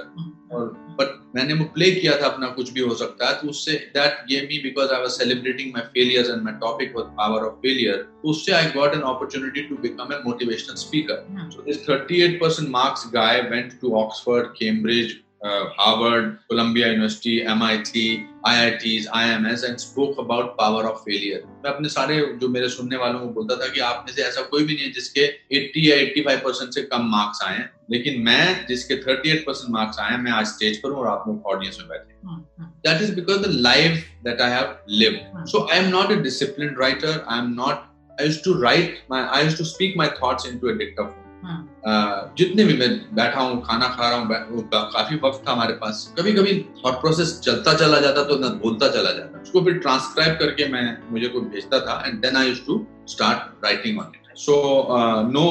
और 0.54 0.62
बट 1.00 1.16
मैंने 1.36 1.54
वो 1.54 1.64
प्ले 1.74 1.90
किया 1.90 2.16
था 2.20 2.26
अपना 2.26 2.48
कुछ 2.50 2.72
भी 2.72 2.80
हो 2.80 2.94
सकता 2.94 3.28
है 3.28 3.40
तो 3.40 3.48
उससे 3.48 3.72
that 3.94 4.24
gave 4.28 4.48
me 4.48 4.58
because 4.62 4.92
I 4.94 5.00
was 5.00 5.10
celebrating 5.12 5.72
my 5.74 5.82
failures 5.94 6.30
and 6.30 6.42
my 6.42 6.54
topic 6.60 6.96
was 6.96 7.06
power 7.18 7.46
of 7.46 7.54
failure 7.62 8.06
उससे 8.24 8.52
I 8.52 8.70
got 8.70 8.94
an 8.94 9.00
opportunity 9.12 9.62
to 9.68 9.76
become 9.82 10.12
a 10.12 10.20
motivational 10.24 10.82
speaker 10.84 11.24
so 11.50 11.62
this 11.62 11.84
38% 11.86 12.68
marks 12.70 13.10
guy 13.14 13.40
went 13.50 13.80
to 13.80 13.94
Oxford 13.96 14.46
Cambridge, 14.58 15.12
uh, 15.42 15.68
Harvard, 15.76 16.38
Columbia 16.48 16.88
University, 16.88 17.44
MIT, 17.44 18.26
IITs, 18.44 19.06
IMS 19.06 19.68
and 19.68 19.80
spoke 19.80 20.18
about 20.18 20.56
power 20.58 20.84
of 20.90 21.02
failure. 21.04 21.40
मैं 21.64 21.70
अपने 21.72 21.88
सारे 21.88 22.20
जो 22.40 22.48
मेरे 22.48 22.68
सुनने 22.68 22.96
वालों 22.96 23.20
को 23.20 23.28
बोलता 23.34 23.56
था 23.62 23.68
कि 23.72 23.80
आप 23.80 24.04
में 24.06 24.14
से 24.14 24.22
ऐसा 24.22 24.42
कोई 24.50 24.64
भी 24.64 24.74
नहीं 24.74 24.84
है 24.84 24.92
जिसके 24.92 25.26
80 25.60 25.86
या 25.88 25.96
85 26.04 26.44
परसेंट 26.44 26.74
से 26.74 26.82
कम 26.92 27.08
मार्क्स 27.16 27.42
आए 27.44 27.56
हैं 27.56 27.70
लेकिन 27.90 28.20
मैं 28.22 28.66
जिसके 28.68 29.02
38 29.02 29.46
परसेंट 29.46 29.72
मार्क्स 29.74 29.98
आए 30.00 30.10
हैं 30.10 30.18
मैं 30.22 30.32
आज 30.32 30.46
स्टेज 30.46 30.82
पर 30.82 30.90
हूँ 30.90 30.98
और 31.00 31.08
आप 31.08 31.24
लोग 31.28 31.46
ऑडियंस 31.54 31.78
में 31.80 31.88
बैठे 31.88 32.12
हैं 32.12 32.18
that 32.84 33.00
is 33.00 33.10
because 33.10 33.42
the 33.42 33.52
life 33.52 34.04
that 34.24 34.40
I 34.40 34.48
have 34.48 34.78
lived. 34.86 35.22
Hmm. 35.32 35.46
So 35.46 35.68
I 35.68 35.76
am 35.76 35.90
not 35.90 36.12
a 36.12 36.22
disciplined 36.22 36.78
writer. 36.78 37.24
I 37.26 37.38
am 37.38 37.54
not. 37.54 37.94
I 38.18 38.24
used 38.24 38.44
to 38.44 38.54
write 38.54 38.98
my. 39.08 39.26
I 39.26 39.42
used 39.42 39.56
to 39.58 39.64
speak 39.64 39.96
my 39.96 40.08
thoughts 40.08 40.46
into 40.46 40.68
a 40.68 40.74
dictaphone. 40.78 41.14
Hmm. 41.14 41.24
Uh, 41.24 41.27
जितने 42.38 42.64
भी 42.64 42.76
मैं 42.78 42.88
बैठा 43.16 43.40
हूँ, 43.40 43.60
खाना 43.66 43.88
खा 43.88 44.08
रहा 44.08 44.18
हूँ 44.18 44.68
काफ़ी 44.74 45.16
वक्त 45.24 45.42
था 45.48 45.52
हमारे 45.52 45.74
पास। 45.82 46.14
कभी 46.18 46.32
कभी 46.32 46.54
थॉट 46.84 47.00
प्रोसेस 47.00 47.38
चलता 47.44 47.74
चला 47.74 48.00
जाता 48.00 48.22
तो 48.28 48.38
मैं 48.38 48.50
बोलता 48.60 48.88
चला 48.92 49.12
जाता। 49.12 49.40
उसको 49.42 49.64
फिर 49.64 49.78
ट्रांसक्राइब 49.78 50.38
करके 50.40 50.68
मैं, 50.72 50.86
मुझे 51.12 51.28
कोई 51.28 51.42
भेजता 51.54 51.80
था 51.86 52.02
and 52.06 52.20
then 52.22 52.36
I 52.36 52.48
used 52.48 52.66
to 52.66 52.86
start 53.08 53.64
writing 53.64 53.98
on 54.00 54.12
it 54.14 54.36
so 54.38 54.54
no 55.32 55.44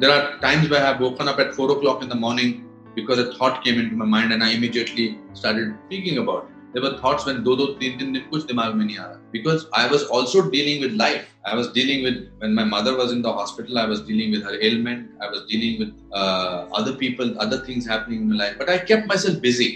there 0.00 0.10
are 0.10 0.38
times 0.42 0.72
have 0.72 1.04
up 1.06 1.40
at 1.40 1.54
4 1.60 1.70
o'clock 1.76 2.04
in 2.06 2.14
the 2.14 2.20
morning 2.26 2.52
because 2.98 3.24
a 3.24 3.26
thought 3.32 3.64
came 3.64 3.80
into 3.80 3.96
my 4.02 4.10
mind 4.12 4.36
and 4.36 4.44
I 4.44 4.52
immediately 4.58 5.08
started 5.40 5.74
thinking 5.90 6.22
about 6.22 6.46
it. 6.48 6.57
There 6.72 6.82
were 6.82 6.96
thoughts 6.98 7.24
when 7.26 7.42
do 7.44 7.56
do 7.56 7.66
three 7.76 7.96
din 7.96 8.12
din 8.14 8.24
kuch 8.30 8.44
dimag 8.50 8.74
mein 8.78 8.88
nahi 8.90 8.98
aa 9.02 9.06
raha 9.10 9.20
because 9.36 9.62
I 9.82 9.84
was 9.92 10.02
also 10.16 10.42
dealing 10.54 10.80
with 10.84 10.92
life. 11.02 11.26
I 11.52 11.54
was 11.60 11.68
dealing 11.78 12.02
with 12.06 12.18
when 12.44 12.54
my 12.60 12.64
mother 12.74 12.94
was 13.00 13.12
in 13.16 13.22
the 13.26 13.32
hospital. 13.40 13.78
I 13.84 13.86
was 13.92 14.02
dealing 14.10 14.30
with 14.36 14.42
her 14.48 14.56
ailment. 14.68 15.06
I 15.26 15.28
was 15.34 15.42
dealing 15.52 15.78
with 15.82 15.92
uh, 16.22 16.56
other 16.80 16.94
people, 17.04 17.34
other 17.46 17.58
things 17.68 17.86
happening 17.94 18.20
in 18.22 18.28
my 18.32 18.38
life. 18.44 18.56
But 18.62 18.68
I 18.76 18.78
kept 18.92 19.06
myself 19.14 19.40
busy. 19.48 19.70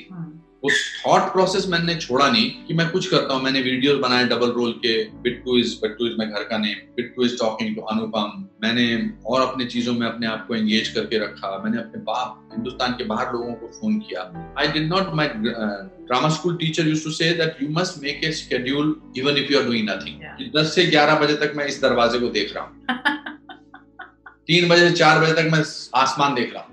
उस 0.63 0.75
thought 1.07 1.23
process 1.33 1.67
मैंने 1.69 1.95
छोड़ा 1.95 2.29
नहीं 2.31 2.51
कि 2.67 2.75
मैं 2.75 2.89
कुछ 2.91 3.07
करता 3.07 3.35
हूँ। 3.35 3.43
मैंने 3.43 3.61
वीडियोस 3.61 3.99
बनाए 4.01 4.25
डबल 4.25 4.51
रोल 4.51 4.73
के 4.85 4.93
बिट्टू 5.23 5.57
इज़ 5.59 5.75
बिट्टू 5.77 6.07
इज़ 6.07 6.15
मैं 6.19 6.29
घर 6.31 6.43
का 6.43 6.59
name 6.59 6.87
Bittu 6.97 7.25
is 7.25 7.37
talking 7.39 7.75
to 7.77 7.83
Anupam 7.93 8.45
मैंने 8.65 8.85
और 9.27 9.41
अपने 9.41 9.65
चीज़ों 9.65 9.95
में 9.95 10.07
अपने 10.07 10.27
आप 10.27 10.47
को 10.49 10.55
एंगेज 10.55 10.89
करके 10.89 11.19
रखा। 11.19 11.57
मैंने 11.65 11.79
अपने 11.79 12.01
बाप 12.03 12.49
हिंदुस्तान 12.53 12.93
के 12.93 13.05
बाहर 13.05 13.33
लोगों 13.33 13.55
को 13.55 13.67
फ़ोन 13.81 13.99
किया। 13.99 14.23
I 14.59 14.69
did 14.69 14.89
not 14.89 15.15
my 15.15 15.29
drama 15.29 16.29
school 16.29 16.57
teacher 16.57 16.89
use 16.89 17.05
to 17.05 17.11
say 17.11 17.33
that 17.35 17.63
you 17.63 17.69
must 17.71 18.03
make 18.03 18.25
a 18.25 18.33
schedule 18.33 18.97
even 19.17 19.37
if 19.37 19.53
you 19.53 19.59
are 19.59 19.65
doing 19.65 19.89
nothing 19.91 20.17
दस 20.57 20.75
से 20.75 20.87
ग्यारह 20.87 21.19
बजे 21.19 21.35
तक 21.37 21.53
मैं 21.57 21.67
इस 21.67 21.81
दरवाजे 21.83 22.19
को 22.19 22.29
देख 22.39 22.55
रहा 22.57 22.65
हूँ। 22.65 22.87
तीन 24.47 24.69
बजे 24.69 24.89
से 24.89 24.95
चार 24.97 25.21
बजे 25.21 25.33
तक 25.33 25.49
मैं 25.53 25.63
आसमान 26.01 26.35
देख 26.35 26.55
रहा 26.55 26.63
हूँ। 26.63 26.72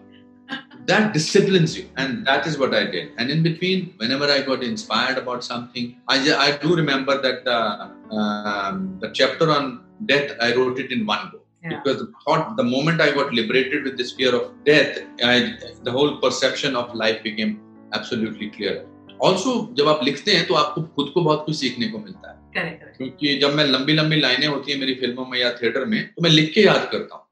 that 0.88 1.12
disciplines 1.12 1.76
you 1.78 1.86
and 1.96 2.26
that 2.26 2.46
is 2.46 2.58
what 2.58 2.74
i 2.74 2.84
did 2.94 3.10
and 3.18 3.30
in 3.30 3.42
between 3.42 3.92
whenever 3.96 4.26
i 4.36 4.40
got 4.50 4.62
inspired 4.62 5.18
about 5.18 5.42
something 5.42 5.94
i, 6.08 6.16
I 6.46 6.56
do 6.64 6.76
remember 6.76 7.20
that 7.26 7.46
uh, 7.58 7.88
um, 8.14 8.98
the 9.00 9.10
chapter 9.10 9.50
on 9.50 9.84
death 10.06 10.32
i 10.40 10.54
wrote 10.54 10.78
it 10.78 10.92
in 10.92 11.06
one 11.06 11.30
go 11.32 11.40
yeah. 11.62 11.70
because 11.70 11.98
the 12.02 12.10
thought 12.24 12.56
the 12.56 12.64
moment 12.64 13.00
i 13.00 13.10
got 13.12 13.32
liberated 13.32 13.84
with 13.84 13.96
this 13.96 14.12
fear 14.12 14.34
of 14.34 14.52
death 14.64 14.98
I, 15.22 15.54
the 15.82 15.92
whole 15.92 16.18
perception 16.18 16.76
of 16.76 16.94
life 16.94 17.22
became 17.22 17.60
absolutely 17.92 18.50
clear 18.50 18.84
also 19.22 19.52
जब 19.78 19.88
आप 19.88 20.00
लिखते 20.04 20.32
हैं 20.32 20.46
तो 20.46 20.54
आपको 20.54 20.82
खुद 20.96 21.10
को 21.14 21.22
बहुत 21.24 21.42
कुछ 21.46 21.56
सीखने 21.56 21.86
को 21.88 21.98
मिलता 21.98 22.30
है 22.30 22.94
क्योंकि 22.96 23.36
जब 23.42 23.54
मैं 23.54 23.64
लंबी 23.64 23.92
लंबी 23.92 24.16
लाइनें 24.20 24.46
होती 24.46 24.72
है 24.72 24.78
मेरी 24.78 24.94
फिल्मों 24.94 25.26
में 25.26 25.38
या 25.38 25.52
थिएटर 25.62 25.84
में 25.92 26.00
तो 26.06 26.22
मैं 26.22 26.30
लिख 26.30 26.52
के 26.54 26.60
याद 26.60 26.88
करता 26.92 27.16
हूँ 27.16 27.24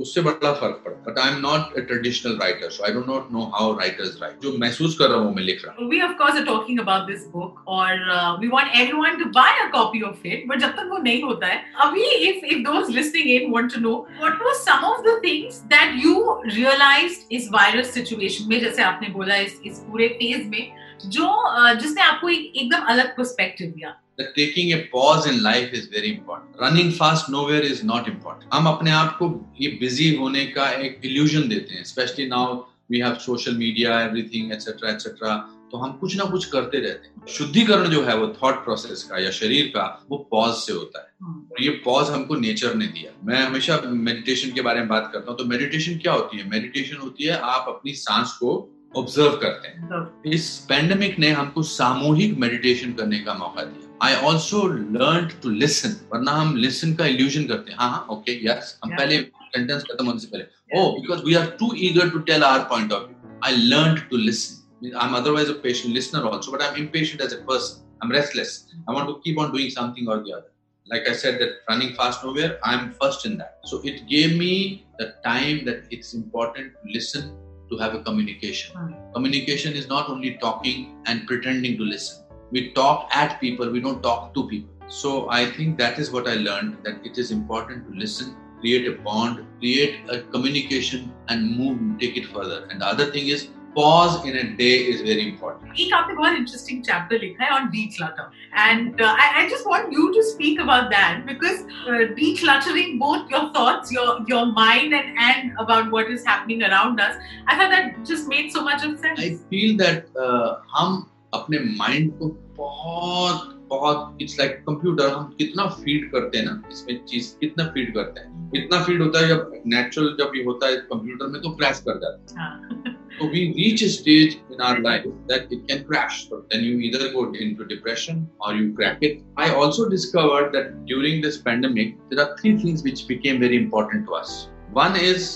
उससे 0.00 0.20
बड़ा 0.22 0.52
फ़र्क 0.52 0.80
पड़ता 0.84 1.10
but 1.10 1.18
I 1.18 1.32
am 1.32 1.38
not 1.40 1.76
a 1.76 1.80
traditional 1.88 2.36
writer 2.40 2.70
so 2.70 2.84
I 2.84 2.92
don't 2.92 3.06
not 3.08 3.28
know 3.32 3.44
how 3.54 3.72
writers 3.78 4.18
write 4.22 4.40
जो 4.42 4.52
महसूस 4.58 4.96
कर 4.98 5.08
रहा 5.10 5.18
हूँ 5.20 5.34
मैं 5.34 5.42
लिख 5.42 5.64
रहा 5.64 5.74
हूँ। 5.78 5.88
We 5.90 6.00
of 6.02 6.12
course 6.18 6.36
are 6.36 6.44
talking 6.44 6.80
about 6.80 7.06
this 7.06 7.26
book 7.32 7.62
और 7.68 8.38
we 8.40 8.48
want 8.48 8.74
everyone 8.76 9.18
to 9.18 9.30
buy 9.38 9.60
a 9.60 9.68
copy 9.72 10.02
of 10.10 10.26
it 10.26 10.44
but 10.48 10.60
जब 10.60 10.74
तक 10.76 10.88
वो 10.90 10.98
नहीं 10.98 11.22
होता 11.22 11.46
है 11.46 11.62
अभी 11.86 12.04
if 12.30 12.44
if 12.46 12.58
those 12.64 12.90
listening 12.96 13.30
in 13.30 13.50
want 13.52 13.74
to 13.74 13.80
know 13.80 13.94
what 14.18 14.42
was 14.42 14.56
some 14.56 14.84
of 14.86 15.06
the 15.06 15.20
things 15.24 15.62
that 15.74 16.04
you 16.04 16.40
realised 16.46 17.32
इस 17.32 17.48
virus 17.52 17.94
situation 17.94 18.48
में 18.48 18.58
जैसे 18.60 18.82
आपने 18.82 19.08
बोला 19.14 19.36
इस 19.46 19.60
इस 19.64 19.78
पूरे 19.88 20.08
फ़ेज़ 20.20 20.48
में 20.48 20.76
जो 21.06 21.24
uh, 21.24 21.74
जिसने 21.80 22.02
आपको 22.02 22.28
एक 22.28 22.52
एकदम 22.56 22.86
अलग 22.92 23.16
पर्सपेक्टिव 23.16 23.66
दिया। 23.70 23.90
That 24.18 24.34
taking 24.34 24.72
a 24.72 24.78
pause 24.86 25.26
in 25.26 25.42
life 25.42 25.72
is 25.72 25.86
very 25.86 26.16
important. 26.16 26.56
Running 26.60 26.90
fast 26.92 27.28
nowhere 27.28 27.62
is 27.62 27.84
not 27.84 28.08
important. 28.08 28.50
हम 28.52 28.66
अपने 28.66 28.90
आप 28.92 29.16
को 29.18 29.28
ये 29.60 29.78
busy 29.82 30.08
होने 30.18 30.44
का 30.56 30.70
एक 30.78 31.00
illusion 31.04 31.48
देते 31.48 31.74
हैं, 31.74 31.84
especially 31.84 32.28
now 32.28 32.46
we 32.90 33.00
have 33.00 33.22
social 33.22 33.54
media, 33.54 33.94
everything, 34.00 34.52
etc. 34.52 34.92
etc. 34.94 35.38
तो 35.70 35.78
हम 35.78 35.92
कुछ 35.92 36.16
ना 36.16 36.24
कुछ 36.24 36.44
करते 36.44 36.78
रहते 36.80 37.08
हैं 37.08 37.26
शुद्धिकरण 37.28 37.88
जो 37.90 38.02
है 38.04 38.16
वो 38.18 38.26
थॉट 38.42 38.62
प्रोसेस 38.64 39.02
का 39.02 39.18
या 39.18 39.30
शरीर 39.30 39.66
का 39.74 39.82
वो 40.10 40.16
पॉज 40.30 40.54
से 40.56 40.72
होता 40.72 41.00
है 41.00 41.32
और 41.50 41.62
ये 41.62 41.70
पॉज 41.84 42.10
हमको 42.10 42.34
नेचर 42.34 42.74
ने 42.74 42.86
दिया 42.86 43.10
मैं 43.24 43.42
हमेशा 43.42 43.80
मेडिटेशन 43.84 44.52
के 44.52 44.60
बारे 44.60 44.80
में 44.80 44.88
बात 44.88 45.10
करता 45.12 45.30
हूँ 45.30 45.38
तो 45.38 45.44
मेडिटेशन 45.44 45.98
क्या 45.98 46.12
होती 46.12 46.38
है 46.38 46.48
मेडिटेशन 46.50 46.96
होती 46.96 47.24
है 47.24 47.38
आप 47.56 47.66
अपनी 47.68 47.94
सांस 47.94 48.32
को 48.40 48.54
ऑब्ज़र्व 48.96 49.36
करते 49.42 49.68
हैं 49.68 50.32
इस 50.32 50.48
पेंडेमिक 50.68 51.18
ने 51.18 51.30
हमको 51.30 51.62
सामूहिक 51.72 52.38
मेडिटेशन 52.38 52.92
करने 52.92 53.18
का 53.18 53.34
मौका 53.34 53.62
दिया 53.62 53.87
I 54.03 54.15
also 54.29 54.63
learn 54.97 55.27
to 55.43 55.49
listen 55.49 55.95
वरना 56.13 56.31
हम 56.31 56.55
लिसन 56.65 56.93
का 56.95 57.05
इल्यूजन 57.13 57.45
करते 57.47 57.71
हैं 57.71 57.77
हाँ 57.79 57.89
हाँ 57.89 58.05
ओके 58.17 58.39
यस 58.47 58.77
हम 58.83 58.95
पहले 58.97 59.17
सेंटेंस 59.55 59.83
खत्म 59.91 60.05
होने 60.05 60.19
से 60.19 60.27
पहले 60.33 60.79
oh 60.79 60.91
because 60.99 61.23
we 61.25 61.35
are 61.43 61.45
too 61.59 61.73
eager 61.89 62.09
to 62.09 62.19
tell 62.31 62.43
our 62.43 62.63
point 62.75 62.93
of 62.93 63.07
view 63.07 63.39
I 63.45 63.55
learn 63.73 63.95
to 64.09 64.17
listen 64.27 64.61
I'm 65.01 65.13
otherwise 65.15 65.49
a 65.49 65.53
patient 65.55 65.93
listener 65.93 66.21
also, 66.27 66.51
but 66.51 66.61
I'm 66.61 66.75
impatient 66.75 67.21
as 67.21 67.33
a 67.33 67.37
person. 67.49 67.85
I'm 68.01 68.11
restless. 68.11 68.67
I 68.87 68.91
want 68.91 69.07
to 69.07 69.21
keep 69.23 69.37
on 69.39 69.53
doing 69.53 69.69
something 69.69 70.09
or 70.09 70.17
the 70.23 70.33
other. 70.33 70.51
Like 70.87 71.07
I 71.07 71.13
said, 71.13 71.39
that 71.39 71.61
running 71.69 71.93
fast 71.93 72.23
nowhere, 72.23 72.59
I'm 72.63 72.91
first 73.01 73.25
in 73.25 73.37
that. 73.37 73.59
So 73.63 73.79
it 73.83 74.07
gave 74.07 74.37
me 74.37 74.85
the 74.99 75.13
time 75.23 75.63
that 75.65 75.85
it's 75.89 76.13
important 76.13 76.73
to 76.73 76.93
listen 76.93 77.31
to 77.69 77.77
have 77.77 77.95
a 77.95 78.03
communication. 78.03 78.75
Mm. 78.75 79.13
Communication 79.13 79.73
is 79.73 79.87
not 79.87 80.09
only 80.09 80.37
talking 80.41 80.97
and 81.05 81.25
pretending 81.25 81.77
to 81.77 81.83
listen 81.83 82.25
We 82.50 82.72
talk 82.72 83.08
at 83.14 83.40
people 83.40 83.70
we 83.70 83.80
don't 83.80 84.02
talk 84.02 84.32
to 84.34 84.46
people 84.48 84.74
so 84.88 85.28
i 85.30 85.44
think 85.44 85.78
that 85.78 85.98
is 85.98 86.10
what 86.10 86.28
i 86.28 86.34
learned 86.34 86.76
that 86.84 87.04
it 87.04 87.18
is 87.18 87.30
important 87.30 87.86
to 87.86 87.98
listen 87.98 88.34
create 88.60 88.88
a 88.88 88.94
bond 89.02 89.44
create 89.58 90.00
a 90.08 90.22
communication 90.34 91.12
and 91.28 91.56
move 91.56 91.78
take 92.00 92.16
it 92.16 92.26
further 92.26 92.66
and 92.70 92.80
the 92.80 92.86
other 92.86 93.10
thing 93.10 93.28
is 93.28 93.48
pause 93.74 94.24
in 94.24 94.36
a 94.36 94.44
day 94.56 94.76
is 94.92 95.00
very 95.08 95.24
important. 95.30 95.74
एक 95.80 95.92
आपने 95.94 96.14
बहुत 96.20 96.36
interesting 96.38 96.78
chapter 96.88 97.18
लिखा 97.24 97.44
है 97.44 97.50
on 97.56 97.68
declutter 97.74 98.24
and 98.62 99.00
uh, 99.00 99.14
I, 99.24 99.26
I 99.40 99.48
just 99.50 99.68
want 99.72 99.92
you 99.96 100.06
to 100.14 100.22
speak 100.30 100.62
about 100.64 100.90
that 100.94 101.26
because 101.26 101.60
uh, 101.86 102.00
decluttering 102.20 102.98
both 103.02 103.30
your 103.34 103.44
thoughts, 103.58 103.92
your 103.92 104.08
your 104.32 104.46
mind 104.46 104.98
and 105.00 105.22
and 105.26 105.62
about 105.66 105.92
what 105.96 106.10
is 106.16 106.26
happening 106.32 106.64
around 106.70 107.04
us. 107.06 107.14
I 107.46 107.58
thought 107.60 107.76
that 107.76 108.02
just 108.12 108.28
made 108.34 108.50
so 108.56 108.64
much 108.70 108.88
of 108.88 108.98
sense. 109.06 109.22
I 109.28 109.30
feel 109.52 109.76
that 109.84 110.20
uh, 110.26 110.56
हम 110.74 110.98
अपने 111.32 111.58
mind 111.78 112.12
को 112.18 112.28
बहुत 112.58 113.54
बहुत 113.70 114.18
it's 114.22 114.38
like 114.38 114.52
computer 114.68 115.08
हम 115.08 115.24
कितना 115.38 115.66
feed 115.70 116.10
करते 116.12 116.38
हैं 116.38 116.44
ना 116.44 116.62
इसमें 116.72 117.04
चीज़ 117.04 117.32
कितना 117.40 117.64
फ़ीड 117.72 117.92
करते 117.94 118.20
हैं। 118.20 118.50
इतना 118.56 118.82
फ़ीड 118.84 119.02
होता 119.02 119.20
है 119.20 119.28
जब 119.28 119.52
नेचुरल 119.66 120.16
जब 120.20 120.32
ये 120.36 120.44
होता 120.44 120.68
है 120.68 120.76
कंप्यूटर 120.92 121.26
में 121.26 121.40
तो 121.42 121.50
क्रैश 121.56 121.82
कर 121.88 121.98
जाता 121.98 122.40
है। 122.40 122.46
हाँ। 122.46 122.94
तो 123.18 123.26
we 123.28 123.44
reach 123.52 123.84
stage 123.92 124.36
in 124.52 124.60
our 124.60 124.80
life 124.82 125.04
that 125.30 125.52
it 125.52 125.64
can 125.68 125.82
crash 125.82 126.28
then 126.32 126.64
you 126.64 126.78
either 126.88 127.06
go 127.12 127.26
into 127.40 127.64
depression 127.64 128.26
और 128.40 128.60
you 128.62 128.70
crack 128.72 129.04
it 129.04 129.22
I 129.40 129.50
also 129.62 129.88
discovered 129.90 130.52
that 130.52 130.72
during 130.86 131.22
this 131.22 131.36
pandemic 131.42 131.94
there 131.94 132.20
are 132.20 132.34
three 132.40 132.56
things 132.64 132.82
which 132.84 133.04
became 133.08 133.40
very 133.40 133.56
important 133.56 134.06
to 134.06 134.12
us 134.12 134.48
one 134.72 134.96
is 135.02 135.28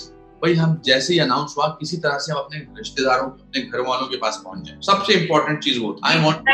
भाई 0.43 0.55
हम 0.55 0.71
जैसे 0.85 1.13
ही 1.13 1.19
announce 1.21 1.55
हुआ 1.59 1.67
किसी 1.81 1.97
तरह 2.05 2.19
से 2.19 2.33
हम 2.33 2.39
अपने 2.39 2.59
रिश्तेदारों 2.79 3.27
अपने 3.27 3.61
घर 3.63 3.81
वालों 3.89 4.07
के 4.07 4.17
पास 4.17 4.41
पहुँच 4.45 4.67
जाए। 4.69 4.79
सबसे 4.87 5.15
इंपॉर्टेंट 5.15 5.59
चीज़ 5.65 5.79
वो 5.81 5.91
I 6.05 6.19
want 6.19 6.49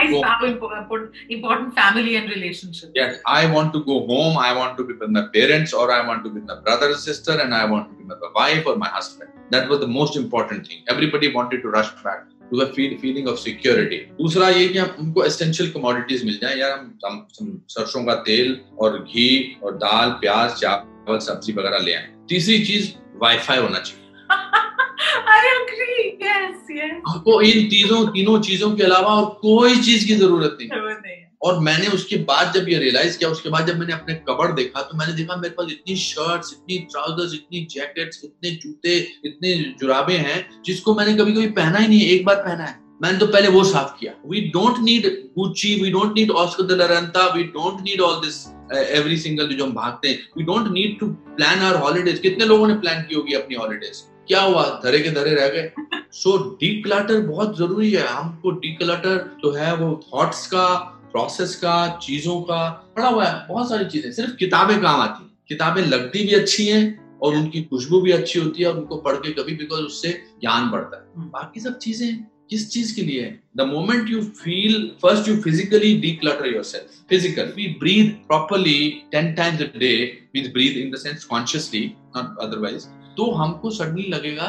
important 1.30 1.70
family 1.78 2.14
and 2.14 2.28
relationship 2.30 3.22
I 3.28 3.46
want 3.52 3.72
to 3.72 3.80
go 3.88 3.98
home 4.10 4.38
I 4.44 4.54
want 4.54 4.76
to 4.76 4.84
be 4.84 4.94
my 5.12 5.22
parents 5.32 5.74
और 5.74 5.90
I 5.90 6.06
want 6.06 6.22
to 6.22 6.30
be 6.30 6.40
brother 6.40 6.94
sister 7.04 7.40
and 7.40 7.52
I 7.52 7.68
want 7.68 7.86
to 7.86 7.94
be 7.94 8.32
wife 8.40 8.66
और 8.66 8.76
my 8.78 8.90
husband 8.96 9.30
that 9.54 9.70
was 9.70 9.80
the 9.80 9.88
most 9.90 10.16
important 10.16 10.68
thing 10.70 10.92
everybody 10.94 11.28
wanted 11.36 11.62
to 11.62 11.70
rush 11.76 11.94
back 12.06 12.98
feeling 13.00 13.28
of 13.28 13.38
security 13.38 13.96
दूसरा 14.18 14.48
ये 14.48 14.68
कि 14.68 14.78
हम 14.78 14.94
उनको 15.00 15.24
essential 15.24 15.70
commodities 15.70 16.24
मिल 16.24 16.38
जाए। 16.42 16.56
यार 16.58 16.86
सरसों 17.68 18.04
का 18.04 18.14
तेल 18.28 18.56
और 18.80 18.98
घी 18.98 19.26
और 19.62 19.76
दाल 19.78 20.10
प्याज 20.20 20.54
चावल 20.60 21.18
सब्ज़ी 21.26 21.52
वगैरह 21.52 21.78
ले 21.78 21.92
आए। 21.94 22.08
तीसरी 22.28 22.58
चीज़ 22.64 22.88
वाईफाई 23.22 23.58
होना 23.58 23.78
चाहिए। 23.78 24.04
आपको 27.08 27.42
इन 27.42 27.68
तीनों 27.68 28.06
तीनों 28.06 28.40
चीज़ों 28.40 28.76
के 28.76 28.82
अलावा 28.82 29.14
और 29.14 29.38
कोई 29.42 29.80
चीज़ 29.80 30.06
की 30.06 30.14
ज़रूरत 30.14 30.56
नहीं। 30.60 30.68
और 31.42 31.60
मैंने 31.60 31.86
उसके 31.86 32.16
बाद 32.16 32.52
जब 32.52 32.68
ये 32.68 32.78
रियलाइज़ 32.78 33.18
किया 33.18 33.30
उसके 33.30 33.48
बाद 33.48 33.66
जब 33.66 33.78
मैंने 33.78 33.92
अपने 33.92 34.14
कबर 34.14 34.52
देखा 34.52 34.82
तो 34.82 34.98
मैंने 34.98 35.12
देखा 35.12 35.36
मेरे 35.36 35.54
पास 35.54 35.66
इतनी 35.70 35.96
शर्ट्स 35.96 36.52
इतनी 36.52 36.78
ट्राउजर्स 36.78 37.34
इतनी 37.34 37.66
जैकेट्स 37.70 38.20
इतने 38.24 38.50
जूते 38.50 39.08
इतने 39.24 39.74
जुराबे 39.80 40.16
हैं 40.16 40.62
जिसको 40.64 40.94
मैंने 40.94 41.14
कभी 41.14 41.32
कभी 41.32 41.46
पहना 41.46 41.78
ही 41.78 41.88
नहीं 41.88 42.00
एक 42.00 42.24
बार 42.24 42.36
पहना 42.36 42.64
है। 42.64 42.87
मैंने 43.00 43.18
तो 43.18 43.26
पहले 43.26 43.48
वो 43.48 43.62
साफ़ 43.64 43.98
किया। 43.98 44.12
We 44.26 44.40
don't 44.50 44.78
need 44.80 45.06
Gucci 45.38 45.74
we 45.82 45.90
don't 45.90 46.14
need 46.14 46.30
Oscar 46.32 46.66
de 46.66 46.78
la Renta 46.80 47.26
we 47.34 47.42
don't 47.50 47.80
need 47.82 48.00
all 48.00 48.20
this 48.20 48.46
every 48.72 49.16
single 49.18 49.48
जो 49.48 49.64
हम 49.64 49.72
भागते 49.74 50.08
हैं 50.08 50.18
we 50.38 50.44
don't 50.44 50.68
need 50.72 50.98
to 51.00 51.06
plan 51.06 51.58
our 51.58 51.76
holidays 51.80 52.18
कितने 52.18 52.44
लोगों 52.44 52.66
ने 52.68 52.74
प्लान 52.76 53.02
की 53.02 53.14
होगी 53.14 53.34
अपनी 53.34 53.56
हॉलीडेज 53.56 54.02
क्या 54.28 54.40
हुआ? 54.42 54.62
धरे 54.84 54.98
के 55.00 55.10
धरे 55.10 55.34
रह 55.34 55.48
गए। 55.48 56.00
सो 56.12 56.36
डी 56.60 56.68
क्लाटर 56.82 57.20
बहुत 57.20 57.56
ज़रूरी 57.58 57.90
है। 57.92 58.06
हमको 58.06 58.50
डी 58.52 58.74
क्लाटर 58.76 59.16
जो 59.42 59.52
है 59.52 59.74
वो 59.76 59.88
थॉट्स 60.06 60.46
का 60.46 60.66
प्रोसेस 61.12 61.54
का, 61.56 61.86
चीज़ों 62.02 62.40
का 62.40 62.68
पड़ा 62.96 63.08
हुआ 63.08 63.24
है। 63.24 63.46
बहुत 63.48 63.68
सारी 63.68 63.84
चीज़ें। 63.84 64.10
सिर्फ़ 64.12 64.34
किताबें 64.36 64.80
काम 64.82 65.00
आती 65.00 65.24
हैं। 65.24 65.30
किताबें 65.48 65.82
लगती 65.82 66.26
भी 66.26 66.34
अच्छी 66.34 66.66
हैं 66.66 67.18
और 67.22 67.34
उनकी 67.34 67.62
खुशबू 67.62 68.00
भी 68.00 68.12
अच्छी 68.12 68.38
होती 68.38 68.62
है 68.62 68.68
और 68.68 68.78
उनको 68.78 68.96
पढ़ 68.98 69.16
के 69.16 69.32
कभी 69.32 69.54
बिकॉज़ 69.54 69.80
उससे 69.80 70.10
ज्ञान 70.40 70.70
बढ़ता 70.70 70.96
है। 70.96 71.28
बाकी 71.30 71.60
सब 71.60 71.78
चीज़ें 71.78 72.08
किस 72.50 72.68
चीज़ 72.70 72.94
के 72.96 73.02
लिए? 73.02 73.24
The 73.56 73.66
moment 73.66 74.10
you 74.10 74.22
feel 74.40 74.90
first 75.02 75.28
you 75.28 75.36
physically 75.42 75.92
declutter 76.20 76.46
yourself 76.64 76.98
physical 77.08 77.52
we 77.56 77.66
breathe 77.80 78.10
properly 78.28 78.88
ten 79.12 79.32
times 79.34 79.62
a 79.62 79.78
day 79.78 79.92
means 80.36 80.52
breathe 80.52 80.76
in 80.82 80.90
the 80.90 80.98
sense 80.98 81.24
consciously 81.24 81.84
not 82.16 82.38
otherwise 82.42 82.86
तो 83.16 83.30
हमको 83.32 83.70
सडनली 83.70 84.08
लगेगा, 84.08 84.48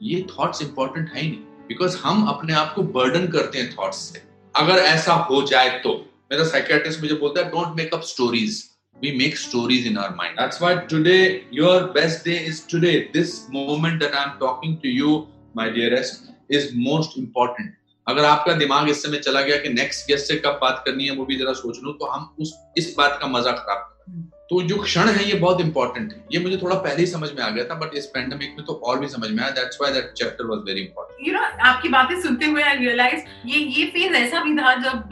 ये 0.00 0.24
थॉट्स 0.30 0.62
इंपॉर्टेंट 0.62 1.10
है 1.10 1.20
ही 1.20 1.28
नहीं। 1.28 1.38
बिकॉज़ 1.68 1.96
हम 1.98 2.24
अपने 2.28 2.54
आप 2.54 2.72
को 2.74 2.82
बर्डन 2.96 3.26
करते 3.32 3.58
हैं 3.58 3.74
थॉट्स 3.76 3.98
से। 4.08 4.22
अगर 4.54 4.78
ऐसा 4.78 5.14
हो 5.30 5.42
जाए 5.50 5.78
तो। 5.84 5.92
मेरा 6.32 6.44
साइकेट्रिस्ट 6.44 7.00
मुझे 7.00 7.14
बोलता 7.14 7.44
है 7.44 7.50
don't 7.50 7.76
make 7.76 7.94
up 7.94 8.02
stories 8.14 8.64
we 8.96 9.10
make 9.18 9.36
stories 9.40 9.84
in 9.88 9.98
our 10.02 10.14
mind. 10.14 10.38
That's 10.38 10.60
why 10.62 10.70
today, 10.92 11.44
your 11.56 11.74
best 11.96 12.24
day 12.24 12.38
is 12.46 12.56
today. 12.72 12.94
This 13.12 13.34
moment 13.50 14.00
that 14.02 14.16
i'm 14.20 14.32
talking 14.40 14.72
to 14.84 14.94
you, 14.94 15.12
my 15.60 15.66
dearest 15.76 16.24
is 16.50 16.70
most 16.86 17.18
important. 17.22 17.76
अगर 18.06 18.24
आपका 18.24 18.52
दिमाग 18.54 18.88
इस 18.88 19.02
समय 19.02 19.18
चला 19.18 19.40
गया 19.42 19.56
कि 19.56 19.68
नेक्स्ट 19.70 20.06
गेस्ट 20.08 20.26
से 20.26 20.36
कब 20.44 20.58
बात 20.62 20.82
करनी 20.86 21.06
है 21.06 21.16
वो 21.16 21.24
भी 21.24 21.36
जरा 21.36 21.52
सोच 21.54 21.78
लो 21.84 21.92
तो 21.92 22.06
हम 22.06 22.34
उस 22.40 22.54
इस 22.78 22.94
बात 22.98 23.18
का 23.20 23.26
मज़ा 23.28 23.52
खराब 23.52 23.78
कर। 23.78 24.12
हैं 24.12 24.26
तो 24.50 24.60
जो 24.68 24.76
क्षण 24.82 25.08
है 25.08 25.24
ये 25.28 25.34
बहुत 25.34 25.60
इंपॉर्टेंट 25.60 26.12
है। 26.12 26.24
ये 26.32 26.38
मुझे 26.40 26.56
थोड़ा 26.56 26.76
पहले 26.76 27.00
ही 27.00 27.06
समझ 27.06 27.30
में 27.32 27.42
आ 27.44 27.48
गया 27.48 27.64
था 27.64 27.74
बट 27.80 27.94
इस 27.94 28.06
पैंडेमिक 28.14 28.54
में 28.58 28.64
तो 28.66 28.72
और 28.84 28.98
भी 29.00 29.08
समझ 29.08 29.30
में 29.30 29.42
आया। 29.42 29.50
That's 29.58 29.78
why 29.80 29.92
that 29.94 30.12
chapter 30.18 30.46
was 30.46 30.60
very 30.66 30.80
important 30.80 31.26
you 31.28 31.34
know 31.34 31.40
आपकी 31.70 31.88
बातें 31.88 32.20
सुनते 32.22 32.46
हुए 32.46 32.62
आई 32.62 32.76
रियलाइज़ 32.76 33.24
ये 33.46 33.58
ये 33.58 33.84
फ़ेज़ 33.86 34.14
ऐसा 34.16 34.42
भी 34.44 34.56
था 34.56 34.74
जब 34.82 35.08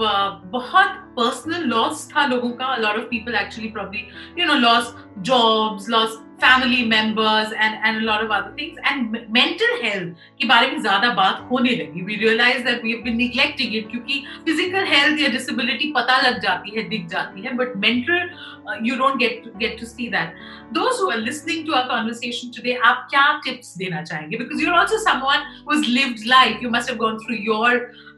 बहुत 0.53 1.03
पर्सनल 1.19 1.67
लॉस 1.69 2.09
था 2.13 2.27
लोगों 2.27 2.51
का। 2.61 2.77
Lot 2.77 2.97
of 2.97 3.05
people 3.11 3.35
actually 3.35 3.69
probably 3.71 4.07
you 4.39 4.47
know 4.47 4.55
loss 4.61 4.95
jobs 5.29 5.89
loss 5.91 6.19
family 6.39 6.85
members 6.85 7.53
and 7.59 7.79
and 7.83 8.03
a 8.03 8.07
lot 8.07 8.23
of 8.25 8.31
other 8.31 8.53
things 8.57 8.79
and 8.91 9.13
mental 9.37 9.75
health 9.83 10.25
के 10.41 10.47
बारे 10.49 10.71
में 10.71 10.81
ज़्यादा 10.83 11.13
बात 11.21 11.47
होने 11.51 11.75
लगी 11.77 12.05
we 12.09 12.17
realize 12.23 12.63
that 12.69 12.83
we 12.87 12.95
have 12.95 13.05
been 13.05 13.19
neglecting 13.21 13.77
it 13.81 13.89
क्योंकि 13.91 14.23
physical 14.49 14.89
health 14.93 15.21
या 15.21 15.31
disability 15.37 15.93
पता 15.97 16.17
लग 16.27 16.41
जाती 16.43 16.77
है 16.77 16.89
दिख 16.89 17.07
जाती 17.15 17.47
है 17.47 17.57
but 17.61 17.77
mental 17.85 18.27
uh, 18.67 18.79
you 18.89 18.99
don't 19.03 19.23
get 19.25 19.45
to, 19.45 19.53
get 19.65 19.79
to 19.79 19.87
see 19.93 20.09
that 20.17 20.35
those 20.81 20.99
who 20.99 21.11
are 21.11 21.21
listening 21.29 21.65
to 21.69 21.79
our 21.79 21.87
conversation 21.93 22.53
today 22.59 22.77
आप 22.91 23.07
क्या 23.15 23.29
tips 23.47 23.77
देना 23.85 24.03
चाहेंगे 24.11 24.39
because 24.43 24.65
you're 24.65 24.81
also 24.81 24.99
someone 25.07 25.47
who's 25.69 25.89
lived 26.01 26.27
life 26.35 26.67
you 26.67 26.75
must 26.77 26.95
have 26.95 27.01
gone 27.07 27.19
through 27.25 27.41
your 27.53 27.73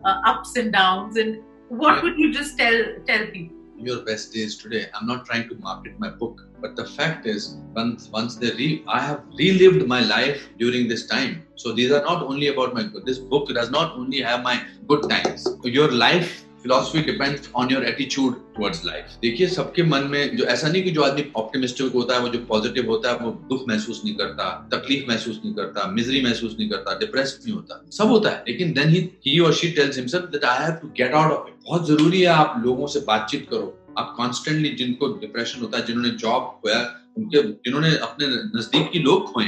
uh, 0.05 0.17
ups 0.33 0.57
and 0.57 0.73
downs 0.73 1.17
and 1.17 1.39
what 1.85 2.03
would 2.03 2.19
you 2.19 2.33
just 2.41 2.59
tell 2.59 2.83
tell 3.13 3.31
people 3.37 3.58
your 3.87 4.05
best 4.05 4.33
days 4.33 4.57
today. 4.57 4.87
I'm 4.95 5.07
not 5.07 5.25
trying 5.27 5.49
to 5.49 5.55
market 5.57 5.99
my 5.99 6.09
book, 6.09 6.41
but 6.61 6.77
the 6.77 6.85
fact 6.85 7.27
is, 7.27 7.57
once 7.75 8.09
once 8.13 8.37
they 8.37 8.51
re, 8.51 8.83
I 8.89 9.01
have 9.01 9.23
relived 9.39 9.87
my 9.87 10.01
life 10.01 10.49
during 10.59 10.89
this 10.89 11.07
time. 11.07 11.45
So 11.57 11.73
these 11.73 11.93
are 11.93 12.03
not 12.03 12.23
only 12.23 12.49
about 12.49 12.75
my 12.75 12.85
good. 12.85 13.07
This 13.07 13.19
book 13.19 13.49
does 13.55 13.71
not 13.71 13.97
only 13.97 14.21
have 14.21 14.43
my 14.43 14.61
good 14.89 15.09
times. 15.09 15.47
Your 15.65 15.91
life 15.93 16.45
philosophy 16.62 17.00
depends 17.03 17.50
on 17.57 17.71
your 17.71 17.85
attitude 17.87 18.35
towards 18.57 18.85
life 18.85 19.17
देखिए 19.23 19.47
सबके 19.49 19.83
मन 19.83 20.05
में 20.11 20.37
जो 20.37 20.45
ऐसा 20.47 20.69
नहीं 20.69 20.83
कि 20.83 20.91
जो 20.91 21.03
आदमी 21.03 21.25
ऑप्टिमिस्टिक 21.37 21.93
होता 21.93 22.15
है 22.15 22.21
वो 22.21 22.29
जो 22.29 22.38
पॉजिटिव 22.49 22.91
होता 22.91 23.11
है 23.11 23.19
वो 23.19 23.31
दुख 23.50 23.65
महसूस 23.69 24.00
नहीं 24.05 24.15
करता 24.15 24.50
तकलीफ़ 24.73 25.09
महसूस 25.09 25.41
नहीं 25.45 25.55
करता 25.55 25.87
मिजरी 25.93 26.23
महसूस 26.23 26.57
नहीं 26.59 26.69
करता 26.71 26.99
डिप्रेस 26.99 27.38
नहीं 27.45 27.55
होता। 27.55 27.81
सब 27.99 28.11
होता 28.11 28.31
है 28.31 28.45
लेकिन 28.49 28.73
देन 28.73 28.88
ही 28.88 29.09
ही 29.27 29.38
और 29.38 29.55
she 29.55 29.71
tells 29.73 29.99
himself 29.99 30.25
that 30.33 30.45
I 30.45 30.65
have 30.65 30.73
to 30.83 30.88
get 30.99 31.15
out 31.15 31.33
of 31.33 31.49
it 31.49 31.55
बहुत 31.67 31.87
ज़रूरी 31.88 32.21
है 32.21 32.27
आप 32.37 32.62
लोगों 32.65 32.87
से 32.87 33.00
बातचीत 33.07 33.47
करो। 33.50 33.75
आप 33.99 34.15
कॉन्स्टेंटली 34.17 34.69
जिनको 34.79 35.09
डिप्रेशन 35.21 35.61
होता 35.61 35.79
है 35.79 35.87
जिन्होंने 35.87 36.11
जॉब 36.19 36.43
खोया 36.62 36.79
उनके 37.19 37.43
जिन्होंने 37.43 37.97
अपने 38.03 38.27
नज़दीक 38.59 38.91
की 38.93 38.99
लोग 38.99 39.33
खोए 39.33 39.47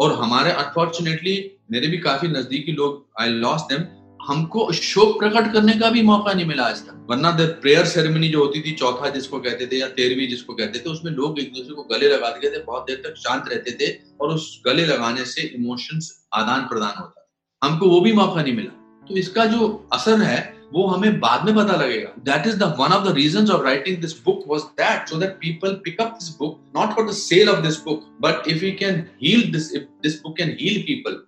और 0.00 0.12
हमारे 0.14 0.50
अनफॉर्चुनेटली 0.52 1.34
मेरे 1.72 1.86
भी 1.88 1.98
काफ़ी 2.00 2.28
नजदीकी 2.28 2.72
लोग 2.72 3.22
आई 3.22 3.28
लॉस 3.44 3.60
देम 3.70 3.84
हमको 4.22 4.72
शोक 4.72 5.18
प्रकट 5.18 5.52
करने 5.52 5.72
का 5.74 5.88
भी 5.90 6.02
मौका 6.02 6.32
नहीं 6.32 6.46
मिला 6.46 6.64
आज 6.64 6.82
तक। 6.86 7.06
वरना 7.10 7.30
द 7.30 7.46
प्रेयर 7.62 7.84
सेरेमनी 7.86 8.28
जो 8.28 8.38
होती 8.38 8.60
थी, 8.60 8.72
चौथा 8.72 9.08
जिसको 9.08 9.38
कहते 9.38 9.66
थे 9.66 9.78
या 9.78 9.88
तेरहवीं 9.90 10.28
जिसको 10.28 10.54
कहते 10.54 10.78
थे, 10.78 10.90
उसमें 10.90 11.10
लोग 11.12 11.40
एक 11.40 11.52
दूसरे 11.54 11.74
को 11.74 11.82
गले 11.84 12.08
लगा 12.08 12.30
देते 12.30 12.56
थे, 12.56 12.62
बहुत 12.62 12.86
देर 12.86 13.02
तक 13.06 13.16
शांत 13.18 13.48
रहते 13.48 13.76
थे 13.80 13.90
और 14.20 14.34
उस 14.34 14.62
गले 14.66 14.86
लगाने 14.86 15.24
से 15.24 15.42
इमोशंस 15.56 16.12
आदान 16.34 16.66
प्रदान 16.68 16.94
होता 17.00 17.28
हमको 17.62 17.88
वो 17.88 18.00
भी 18.00 18.12
मौका 18.12 18.42
नहीं 18.42 18.54
मिला। 18.54 19.06
तो 19.06 19.16
इसका 19.16 19.44
जो 19.46 19.66
असर 19.92 20.22
है, 20.22 20.40
वो 20.72 20.86
हमें 20.86 21.18
बाद 21.20 21.44
में 21.44 21.54
पता 21.54 21.76
लगेगा। 21.76 22.12
That 22.24 22.46
is 22.46 22.56
the 22.56 22.74
one 22.78 22.92
of 22.92 23.04
the 23.04 23.14
reason 23.14 23.50
of 23.50 23.64
writing 23.64 24.00
this 24.00 24.12
book 24.24 24.44
was 24.48 24.62
that 24.80 25.08
so 25.08 25.16
that 25.18 25.36
people 25.40 25.74
pick 25.84 26.00
up 26.00 26.16
this 26.20 26.28
book 26.38 26.58
not 26.76 26.94
for 26.94 27.08
the 27.08 27.12
sale 27.16 27.50
of 27.50 27.60
this 27.66 27.82
book 27.84 28.08
but 28.22 28.48
if 28.48 28.64
you 28.64 28.72
can 28.78 29.04
heal 29.22 29.50
this 29.52 29.70
this 29.74 30.20
book 30.22 30.36
can 30.36 30.56
heal 30.60 30.82
people 30.82 31.22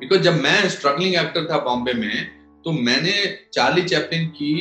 because 0.00 0.20
जब 0.22 0.42
मैं 0.42 0.68
struggling 0.68 1.14
actor 1.16 1.44
था 1.44 1.58
बॉम्बे 1.64 1.92
में 1.94 2.38
तो 2.64 2.72
मैंने 2.74 3.12
Charlie 3.52 3.82
Chaplin 3.82 4.26
की 4.28 4.52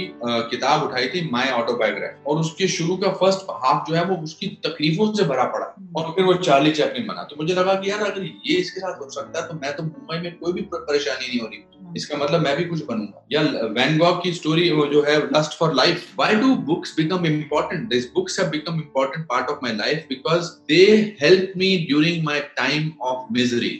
किताब 0.51 0.83
उठाई 0.83 1.07
थी 1.07 1.21
माई 1.31 1.49
ऑटोबायोग्राफी 1.51 2.23
और 2.27 2.39
उसके 2.39 2.67
शुरू 2.67 2.95
का 2.97 3.09
फ़र्स्ट 3.13 3.47
हाफ़ 3.63 3.89
जो 3.89 3.95
है 3.95 4.03
वो 4.05 4.15
उसकी 4.23 4.47
तकलीफों 4.65 5.11
से 5.13 5.23
भरा 5.23 5.43
पड़ा। 5.55 5.65
और 5.97 6.11
फिर 6.15 6.25
वो 6.25 6.33
चार्ली 6.41 6.71
चैपलिन 6.71 7.07
बना। 7.07 7.23
तो 7.23 7.35
मुझे 7.39 7.53
लगा 7.53 7.73
कि 7.73 7.89
यार 7.89 7.99
अगर 8.01 8.23
ये 8.23 8.57
इसके 8.57 8.79
साथ 8.79 9.01
हो 9.01 9.09
सकता 9.09 9.41
है 9.41 9.47
तो 9.47 9.53
मैं 9.55 9.75
तो 9.75 9.83
मुंबई 9.83 10.19
में 10.19 10.37
कोई 10.37 10.53
भी 10.53 10.61
परेशानी 10.73 11.27
नहीं 11.27 11.39
हो 11.39 11.47
रही। 11.47 11.63
इसका 11.97 12.17
मतलब 12.17 12.41
मैं 12.41 12.55
भी 12.57 12.63
कुछ 12.65 12.83
बनूँगा। 12.85 13.25
या 13.31 13.41
वैन 13.71 13.97
गॉग 13.97 14.21
की 14.23 14.31
स्टोरी 14.33 14.69
वो 14.71 14.85
जो 14.87 15.03
है 15.03 15.17
lust 15.29 15.57
for 15.59 15.73
life 15.73 16.07
why 16.19 16.35
do 16.35 16.55
books 16.67 16.95
become 16.97 17.25
important 17.25 17.87
this 17.89 18.11
books 18.13 18.39
have 18.39 18.49
become 18.49 18.75
important 18.75 19.25
part 19.25 19.49
of 19.49 19.59
my 19.63 19.73
life 19.75 20.05
because 20.09 20.51
they 20.69 20.85
help 21.21 21.53
me 21.57 21.75
during 21.87 22.23
my 22.25 22.39
time 22.57 22.91
of 23.01 23.33
misery 23.33 23.75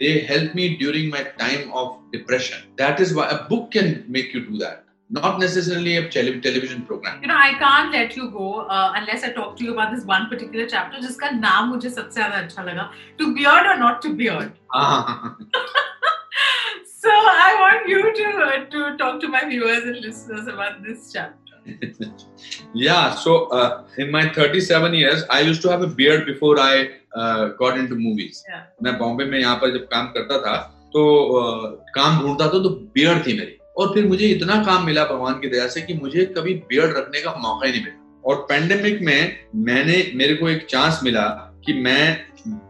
they 0.00 0.20
help 0.20 0.54
me 0.54 0.76
during 0.76 1.08
my 1.10 1.22
time 1.38 1.72
of 1.72 1.98
depression. 2.12 2.58
That 2.76 3.00
is 3.00 3.14
why 3.14 3.28
a 3.28 3.38
book 3.48 3.70
can 3.72 4.04
make 4.08 4.32
you 4.34 4.44
do 4.46 4.58
that. 4.58 4.84
Not 5.10 5.40
necessarily 5.40 5.96
a 5.96 6.08
tele- 6.08 6.40
television 6.40 6.82
program. 6.88 7.22
You 7.22 7.28
know 7.28 7.36
i 7.36 7.52
can't 7.60 7.90
let 7.92 8.16
you 8.16 8.30
go 8.30 8.48
uh, 8.76 8.92
unless 8.96 9.24
i 9.24 9.30
talk 9.38 9.56
to 9.60 9.64
you 9.64 9.72
about 9.72 9.94
this 9.94 10.04
one 10.04 10.28
particular 10.32 10.66
chapter 10.74 10.98
jiska 11.06 11.30
naam 11.44 11.70
mujhe 11.72 11.92
sabse 11.98 12.18
zyada 12.18 12.42
acha 12.42 12.66
laga. 12.68 12.84
To 13.20 13.34
beard 13.38 13.70
or 13.72 13.76
not 13.84 14.02
to 14.06 14.14
beard? 14.22 14.52
So 17.00 17.10
i 17.10 17.50
want 17.62 17.88
you 17.88 18.00
to 18.18 18.26
uh, 18.46 18.64
to 18.72 18.96
talk 19.00 19.20
to 19.24 19.28
my 19.34 19.42
viewers 19.50 19.84
and 19.90 19.98
listeners 20.06 20.46
about 20.54 20.82
this 20.86 21.12
chapter 21.12 21.47
yeah, 22.74 23.14
so 23.14 23.46
uh, 23.46 23.84
in 23.98 24.10
my 24.10 24.28
37 24.28 24.94
years, 24.94 25.24
I 25.30 25.40
used 25.40 25.62
to 25.62 25.70
have 25.70 25.82
a 25.82 25.86
beard 25.88 26.26
before 26.26 26.58
I 26.58 26.90
uh, 27.14 27.48
got 27.58 27.78
into 27.78 27.94
movies. 27.96 28.42
Yeah. 28.48 28.64
मैं 28.82 28.98
बॉम्बे 28.98 29.24
में 29.24 29.38
यहाँ 29.38 29.56
पर 29.56 29.72
जब 29.78 29.86
काम 29.92 30.06
करता 30.16 30.38
था 30.40 30.56
तो 30.94 31.04
uh, 31.38 31.70
काम 31.94 32.20
ढूंढता 32.22 32.46
था 32.46 32.62
तो 32.62 32.70
बियर्ड 32.94 33.26
थी 33.26 33.38
मेरी 33.38 33.56
और 33.78 33.94
फिर 33.94 34.06
मुझे 34.08 34.26
इतना 34.26 34.62
काम 34.64 34.86
मिला 34.86 35.04
भगवान 35.04 35.34
की 35.40 35.48
दया 35.48 35.66
से 35.68 35.80
कि 35.82 35.94
मुझे 35.94 36.24
कभी 36.38 36.54
बियर्ड 36.70 36.96
रखने 36.96 37.20
का 37.22 37.34
मौका 37.38 37.66
ही 37.66 37.72
नहीं 37.72 37.82
मिला 37.82 38.06
और 38.24 38.46
पेंडेमिक 38.48 39.00
में 39.02 39.36
मैंने 39.66 40.00
मेरे 40.14 40.34
को 40.34 40.48
एक 40.48 40.66
चांस 40.66 41.00
मिला 41.02 41.26
कि 41.66 41.72
मैं 41.82 42.02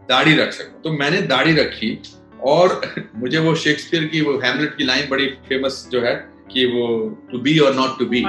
दाढ़ी 0.09 0.35
रख 0.35 0.51
सकूँ 0.53 0.81
तो 0.81 0.91
मैंने 0.93 1.21
दाढ़ी 1.27 1.55
रखी 1.55 1.97
और 2.47 2.81
मुझे 3.15 3.37
वो 3.37 3.55
शेक्सपियर 3.55 4.05
की 4.05 4.21
वो 4.21 4.37
हेमलेट 4.43 4.77
की 4.77 4.83
लाइन 4.83 5.09
बड़ी 5.09 5.27
फ़ेमस 5.47 5.87
जो 5.91 6.01
है 6.01 6.15
कि 6.51 6.65
वो 6.73 6.87
टू 7.31 7.39
बी 7.41 7.57
और 7.59 7.75
नॉट 7.75 7.97
टू 7.99 8.05
बी 8.05 8.23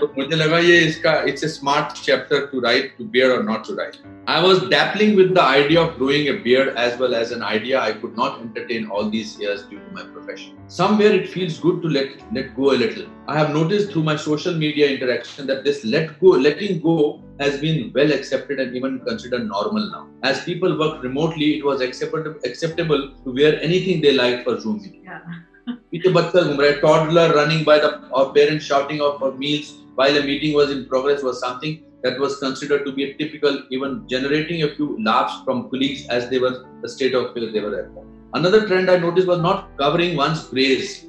तो 0.00 0.12
मुझे 0.18 0.36
लगा 0.36 0.58
ये 0.58 0.78
इसका 0.86 1.12
it's 1.28 1.44
a 1.44 1.48
smart 1.48 2.02
chapter 2.04 2.46
to 2.52 2.60
write 2.60 2.94
to 2.98 3.04
beard 3.10 3.32
और 3.32 3.42
not 3.44 3.66
to 3.66 3.74
write 3.74 3.96
I 4.28 4.42
was 4.42 4.58
dabbling 4.70 5.16
with 5.16 5.30
the 5.34 5.38
idea 5.38 5.80
of 5.80 5.96
growing 5.98 6.28
a 6.28 6.38
beard 6.44 6.78
as 6.78 7.00
well 7.00 7.14
as 7.14 7.32
an 7.32 7.42
idea 7.50 7.80
I 7.80 7.92
could 8.00 8.14
not 8.18 8.40
entertain 8.42 8.86
all 8.98 9.10
these 9.10 9.36
years 9.40 9.60
due 9.68 9.78
to 9.78 9.94
my 9.96 10.04
profession 10.12 10.68
somewhere 10.76 11.14
it 11.14 11.28
feels 11.34 11.60
good 11.62 11.82
to 11.82 11.88
let 11.98 12.18
let 12.34 12.54
go 12.56 12.70
a 12.70 12.76
little 12.78 13.06
I 13.30 13.38
have 13.38 13.52
noticed 13.58 13.92
through 13.92 14.02
my 14.02 14.16
social 14.24 14.54
media 14.64 14.88
interaction 14.90 15.46
that 15.46 15.62
this 15.64 15.84
let 15.84 16.10
go 16.20 16.36
letting 16.48 16.80
go 16.80 16.96
has 17.38 17.54
been 17.60 17.78
well 17.94 18.12
accepted 18.12 18.60
and 18.60 18.76
even 18.76 18.92
considered 19.00 19.46
normal 19.46 19.86
now. 19.90 20.02
As 20.22 20.42
people 20.44 20.78
work 20.78 21.02
remotely 21.02 21.48
it 21.54 21.64
was 21.64 21.80
acceptable 21.80 22.36
acceptable 22.44 23.02
to 23.24 23.34
wear 23.38 23.60
anything 23.60 24.00
they 24.00 24.12
like 24.12 24.46
zoom 24.60 24.76
meeting. 24.82 25.02
इतने 25.68 26.12
बच्चा 26.12 26.42
घूम 26.42 26.60
रहे 26.60 26.70
हैं 26.70 26.80
toddler 26.80 27.34
running 27.38 27.64
by 27.66 27.78
the 27.78 27.90
parents 28.34 28.68
shouting 28.68 29.00
of 29.00 29.20
for 29.20 29.34
meals 29.38 29.72
while 29.98 30.20
the 30.20 30.24
meeting 30.26 30.56
was 30.56 30.70
in 30.70 30.82
progress 30.88 31.24
was 31.24 31.34
something 31.34 31.76
that 32.04 32.20
was 32.20 32.34
considered 32.34 32.84
to 32.84 32.92
be 32.92 33.04
a 33.04 33.16
typical 33.18 33.58
even 33.72 34.00
generating 34.10 34.62
a 34.62 34.74
few 34.76 34.96
laughs 35.00 35.42
from 35.44 35.62
colleagues 35.72 36.06
as 36.12 36.24
they 36.24 36.38
were 36.38 36.60
the 36.84 36.90
state 36.96 37.14
of 37.14 37.38
they 37.38 37.60
were 37.60 37.78
at 37.78 38.04
another 38.36 38.66
trend 38.66 38.90
I 38.90 38.98
noticed 38.98 39.26
was 39.26 39.40
not 39.40 39.66
covering 39.80 40.18
once 40.18 40.48
phrase 40.52 41.00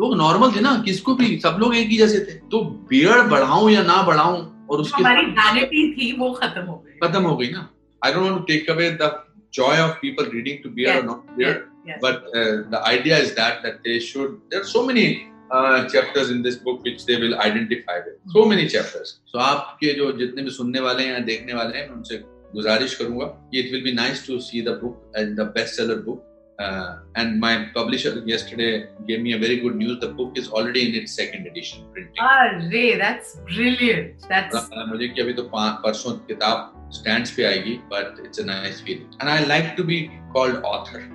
लोग 0.00 0.16
normal 0.16 0.52
थे 0.56 0.60
ना 0.60 0.70
किसको 0.84 1.14
भी 1.14 1.26
सब 1.38 1.56
लोग 1.60 1.74
एक 1.76 1.88
ही 1.88 1.96
जैसे 1.96 2.18
थे। 2.18 2.34
तो 2.52 2.60
बियर्ड 2.90 3.30
बढ़ाऊं 3.30 3.70
या 3.70 3.82
ना 3.82 4.02
बढ़ाऊं 4.02 4.38
और 4.66 4.80
उसकी 4.80 5.02
हमारी 5.02 5.24
वैनिटी 5.38 5.82
थी 5.92 6.12
वो 6.18 6.30
खत्म 6.32 6.62
हो 6.62 6.76
गई। 6.76 7.08
खत्म 7.08 7.22
हो 7.22 7.36
गई 7.36 7.50
ना। 7.50 7.68
I 8.02 8.12
don't 8.12 8.22
want 8.22 8.36
to 8.36 8.44
take 8.44 8.70
away 8.70 8.90
the 9.02 9.10
joy 9.54 9.80
of 9.80 9.98
people 10.02 10.30
reading 10.34 10.58
to 10.64 10.70
beard 10.70 10.98
और 10.98 11.04
not 11.04 11.36
beard 11.36 11.58
Yes. 11.86 11.98
But 12.00 12.24
uh, 12.36 12.68
the 12.70 12.80
idea 12.86 13.18
is 13.18 13.34
that 13.34 13.62
that 13.62 13.82
they 13.84 13.98
should. 13.98 14.40
There 14.50 14.60
are 14.60 14.70
so 14.72 14.84
many 14.86 15.28
uh, 15.50 15.88
chapters 15.88 16.30
in 16.30 16.42
this 16.42 16.56
book 16.56 16.82
which 16.82 17.06
they 17.06 17.16
will 17.16 17.38
identify 17.40 17.98
with. 17.98 18.16
So 18.32 18.44
many 18.44 18.68
chapters. 18.68 19.20
So 19.26 19.38
आपके 19.38 19.94
जो 19.98 20.12
जितने 20.18 20.42
भी 20.42 20.50
सुनने 20.50 20.80
वाले 20.80 21.04
हैं 21.04 21.24
देखने 21.24 21.54
वाले 21.54 21.78
हैं 21.78 21.88
उनसे 21.88 22.18
गुजारिश 22.54 22.94
करूँगा 22.94 23.26
कि 23.52 23.62
it 23.64 23.72
will 23.72 23.84
be 23.84 23.94
nice 23.94 24.26
to 24.26 24.40
see 24.40 24.60
the 24.60 24.74
book 24.82 24.98
and 25.14 25.36
the 25.36 25.46
bestseller 25.56 26.04
book. 26.04 26.26
Uh, 26.58 26.98
and 27.16 27.40
my 27.40 27.70
publisher 27.74 28.22
yesterday 28.26 28.86
gave 29.08 29.22
me 29.22 29.32
a 29.32 29.38
very 29.38 29.60
good 29.60 29.76
news. 29.76 29.98
The 30.00 30.08
book 30.08 30.36
is 30.36 30.50
already 30.50 30.88
in 30.88 30.94
its 30.94 31.14
second 31.16 31.46
edition 31.46 31.86
printing. 31.92 32.20
Ah, 32.20 32.60
Ray, 32.70 32.98
that's 32.98 33.36
brilliant. 33.46 34.28
That's. 34.28 34.68
मुझे 34.90 35.08
कि 35.08 35.22
अभी 35.22 35.32
तो 35.40 35.42
परसों 35.54 36.12
किताब 36.28 36.79
stands 36.92 37.30
पे 37.30 37.44
आएगी 37.44 37.74
but 37.92 38.20
it's 38.26 38.40
a 38.40 38.44
nice 38.44 38.82
feeling 38.82 39.22
and 39.22 39.30
I 39.30 39.46
like 39.46 39.74
to 39.76 39.84
be 39.84 40.00
called 40.32 40.64
author 40.64 41.08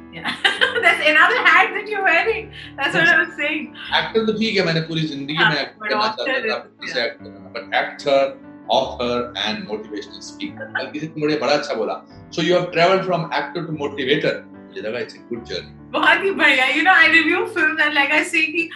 actor 4.00 4.26
तो 4.26 4.34
ठीक 4.34 4.58
है 4.58 4.66
मैंने 4.66 4.82
पूरी 4.82 5.02
ज़िंदगी 5.08 5.38
में 5.40 5.56
एक्ट 5.58 5.80
करना 5.84 6.08
चाहता 6.10 6.50
था 6.50 6.58
but 7.56 7.74
actor 7.76 8.40
author 8.72 9.34
and 9.38 9.68
motivational 9.68 10.20
speaker 10.22 10.92
किसी 10.92 11.12
ने 11.18 11.38
बड़ा 11.38 11.54
अच्छा 11.54 11.74
बोला 11.74 12.02
so 12.32 12.42
you 12.42 12.56
have 12.56 12.70
travel 12.72 13.02
from 13.04 13.30
actor 13.36 13.66
to 13.66 13.78
motivator 13.78 14.44
मुझे 14.46 14.82
लगा 14.82 15.00
इट्स 15.00 15.16
अ 15.16 15.28
गुड 15.30 15.44
जर्नी 15.44 15.85
बहुत 15.96 16.24
ही 16.24 16.32
बढ़िया। 16.40 16.66
You 16.68 16.84
know 16.84 16.94
I 16.94 17.08
review 17.12 17.46
film 17.56 17.82
and 17.82 17.94
like 17.94 18.12
I 18.12 18.24
say 18.26 18.42
कि 18.46 18.70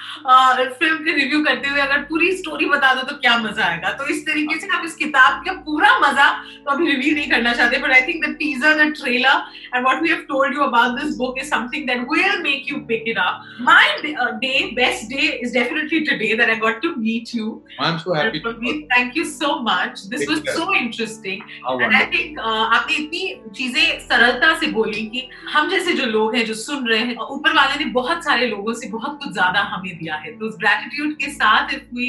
फ़िल्म 0.79 0.97
के 1.03 1.11
रिव्यू 1.15 1.43
करते 1.43 1.69
हुए 1.69 1.81
अगर 1.81 2.01
पूरी 2.09 2.31
स्टोरी 2.37 2.65
बता 2.65 2.93
दो 2.93 3.01
तो 3.09 3.15
क्या 3.21 3.37
मज़ा 3.37 3.65
आएगा? 3.65 3.89
तो 3.99 4.07
इस 4.13 4.25
तरीके 4.25 4.59
से 4.59 4.67
हम 4.73 4.85
इस 4.85 4.95
किताब 4.95 5.43
का 5.45 5.53
पूरा 5.65 5.97
मज़ा 5.99 6.29
तो 6.65 6.71
अभी 6.71 6.91
रिव्यू 6.91 7.13
नहीं 7.15 7.29
करना 7.29 7.53
चाहते 7.53 7.77
but 7.79 7.91
I 7.91 8.01
think 8.07 8.25
the 8.25 8.33
teaser 8.39 8.83
the 8.83 8.91
trailer 8.99 9.41
and 9.75 9.83
what 9.85 10.01
we 10.03 10.09
have 10.09 10.21
told 10.29 10.55
you 10.55 10.61
about 10.63 10.99
this 10.99 11.15
book 11.17 11.39
is 11.41 11.49
something 11.49 11.87
that 11.87 12.05
will 12.11 12.41
make 12.43 12.71
you 12.71 12.77
pick 12.91 13.03
it 13.07 13.17
up 13.25 13.43
my 13.69 13.97
day 14.45 14.53
best 14.75 15.09
day 15.13 15.27
is 15.43 15.53
definitely 15.53 15.99
today 16.09 16.33
that 16.35 16.49
I 16.49 16.55
got 16.65 16.81
to 16.81 16.93
meet 16.97 17.35
you 17.35 17.51
I 17.81 17.91
am 17.91 17.97
so 17.97 18.13
happy 18.15 18.73
thank 18.95 19.17
you 19.17 19.23
so 19.25 19.59
much 19.69 20.05
this 20.15 20.29
was 20.29 20.49
so 20.57 20.73
interesting 20.75 21.81
and 21.81 21.93
I 21.93 22.05
think 22.17 22.39
आपने 22.39 22.95
इतनी 22.95 23.51
चीज़ें 23.57 23.99
सरलता 24.07 24.53
से 24.59 24.67
बोली 24.79 25.05
कि 25.15 25.27
हम 25.53 25.69
जैसे 25.69 25.93
जो 25.93 26.05
लोग 26.05 26.35
हैं 26.35 26.45
जो 26.45 26.53
सुन 26.53 26.87
रहे 26.87 26.99
हैं 26.99 27.08
ऊपर 27.31 27.53
वाले 27.55 27.83
ने 27.83 27.85
बहुत 27.91 28.23
सारे 28.25 28.47
लोगों 28.47 28.73
से 28.73 28.87
बहुत 28.89 29.17
कुछ 29.23 29.33
ज़्यादा 29.33 29.61
हमें 29.71 29.97
दिया 29.97 30.15
है। 30.15 30.31
तो 30.31 30.45
उस 30.45 30.55
ग्रेटिट्यूड 30.59 31.13
के 31.13 31.31
साथ 31.31 31.73
if 31.73 31.83
we 31.95 32.07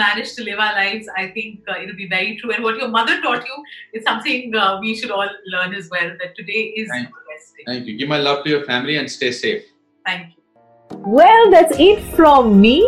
manage 0.00 0.36
to 0.36 0.44
live 0.44 0.60
our 0.60 0.74
lives 0.74 1.08
I 1.18 1.26
think 1.36 1.70
it 1.70 1.78
will 1.78 1.92
be 1.96 2.06
very 2.06 2.34
true 2.40 2.50
and 2.50 2.62
what 2.64 2.80
your 2.82 2.90
mother 2.90 3.20
taught 3.22 3.44
you 3.48 3.62
is 3.94 4.02
something 4.02 4.56
we 4.82 4.94
should 5.00 5.10
all 5.10 5.30
learn 5.46 5.74
as 5.74 5.88
well 5.94 6.10
that 6.10 6.34
today 6.36 6.62
is 6.82 6.88
the 6.88 7.06
best 7.28 7.56
day 7.56 7.72
thank 7.72 7.88
you 7.88 7.96
give 7.96 8.08
my 8.08 8.22
love 8.22 8.42
to 8.44 8.50
your 8.50 8.60
family 8.62 8.94
and 8.94 9.08
stay 9.08 9.32
safe 9.32 9.70
thank 10.04 10.22
you 10.22 11.16
well 11.16 11.50
that's 11.50 11.80
it 11.80 12.14
from 12.16 12.54
me 12.56 12.80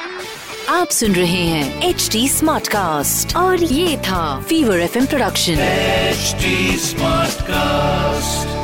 आप 0.00 0.88
सुन 0.90 1.12
रहे 1.12 1.42
हैं 1.46 1.82
H 1.88 2.08
D 2.12 2.28
smart 2.28 2.68
cast 2.68 3.34
और 3.36 3.62
ये 3.62 3.96
था 4.06 4.40
fever 4.48 4.78
F 4.80 4.96
production 5.10 5.56
HD 6.12 6.52
Smartcast. 6.84 8.54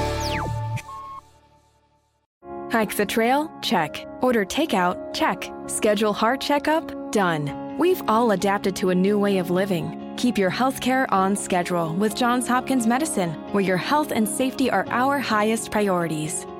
Hike 2.74 2.94
the 3.00 3.06
trail? 3.14 3.44
Check. 3.60 4.00
Order 4.22 4.44
takeout? 4.54 5.02
Check. 5.12 5.50
Schedule 5.66 6.14
heart 6.14 6.40
checkup? 6.40 6.94
Done. 7.18 7.50
We've 7.78 8.02
all 8.08 8.32
adapted 8.36 8.76
to 8.76 8.88
a 8.90 8.94
new 8.94 9.18
way 9.18 9.36
of 9.42 9.50
living. 9.50 9.90
Keep 10.16 10.38
your 10.38 10.50
healthcare 10.50 11.04
on 11.10 11.36
schedule 11.36 11.92
with 12.04 12.16
Johns 12.22 12.48
Hopkins 12.48 12.86
Medicine, 12.86 13.36
where 13.52 13.68
your 13.68 13.76
health 13.76 14.12
and 14.12 14.26
safety 14.38 14.70
are 14.70 14.86
our 15.02 15.18
highest 15.18 15.70
priorities. 15.70 16.46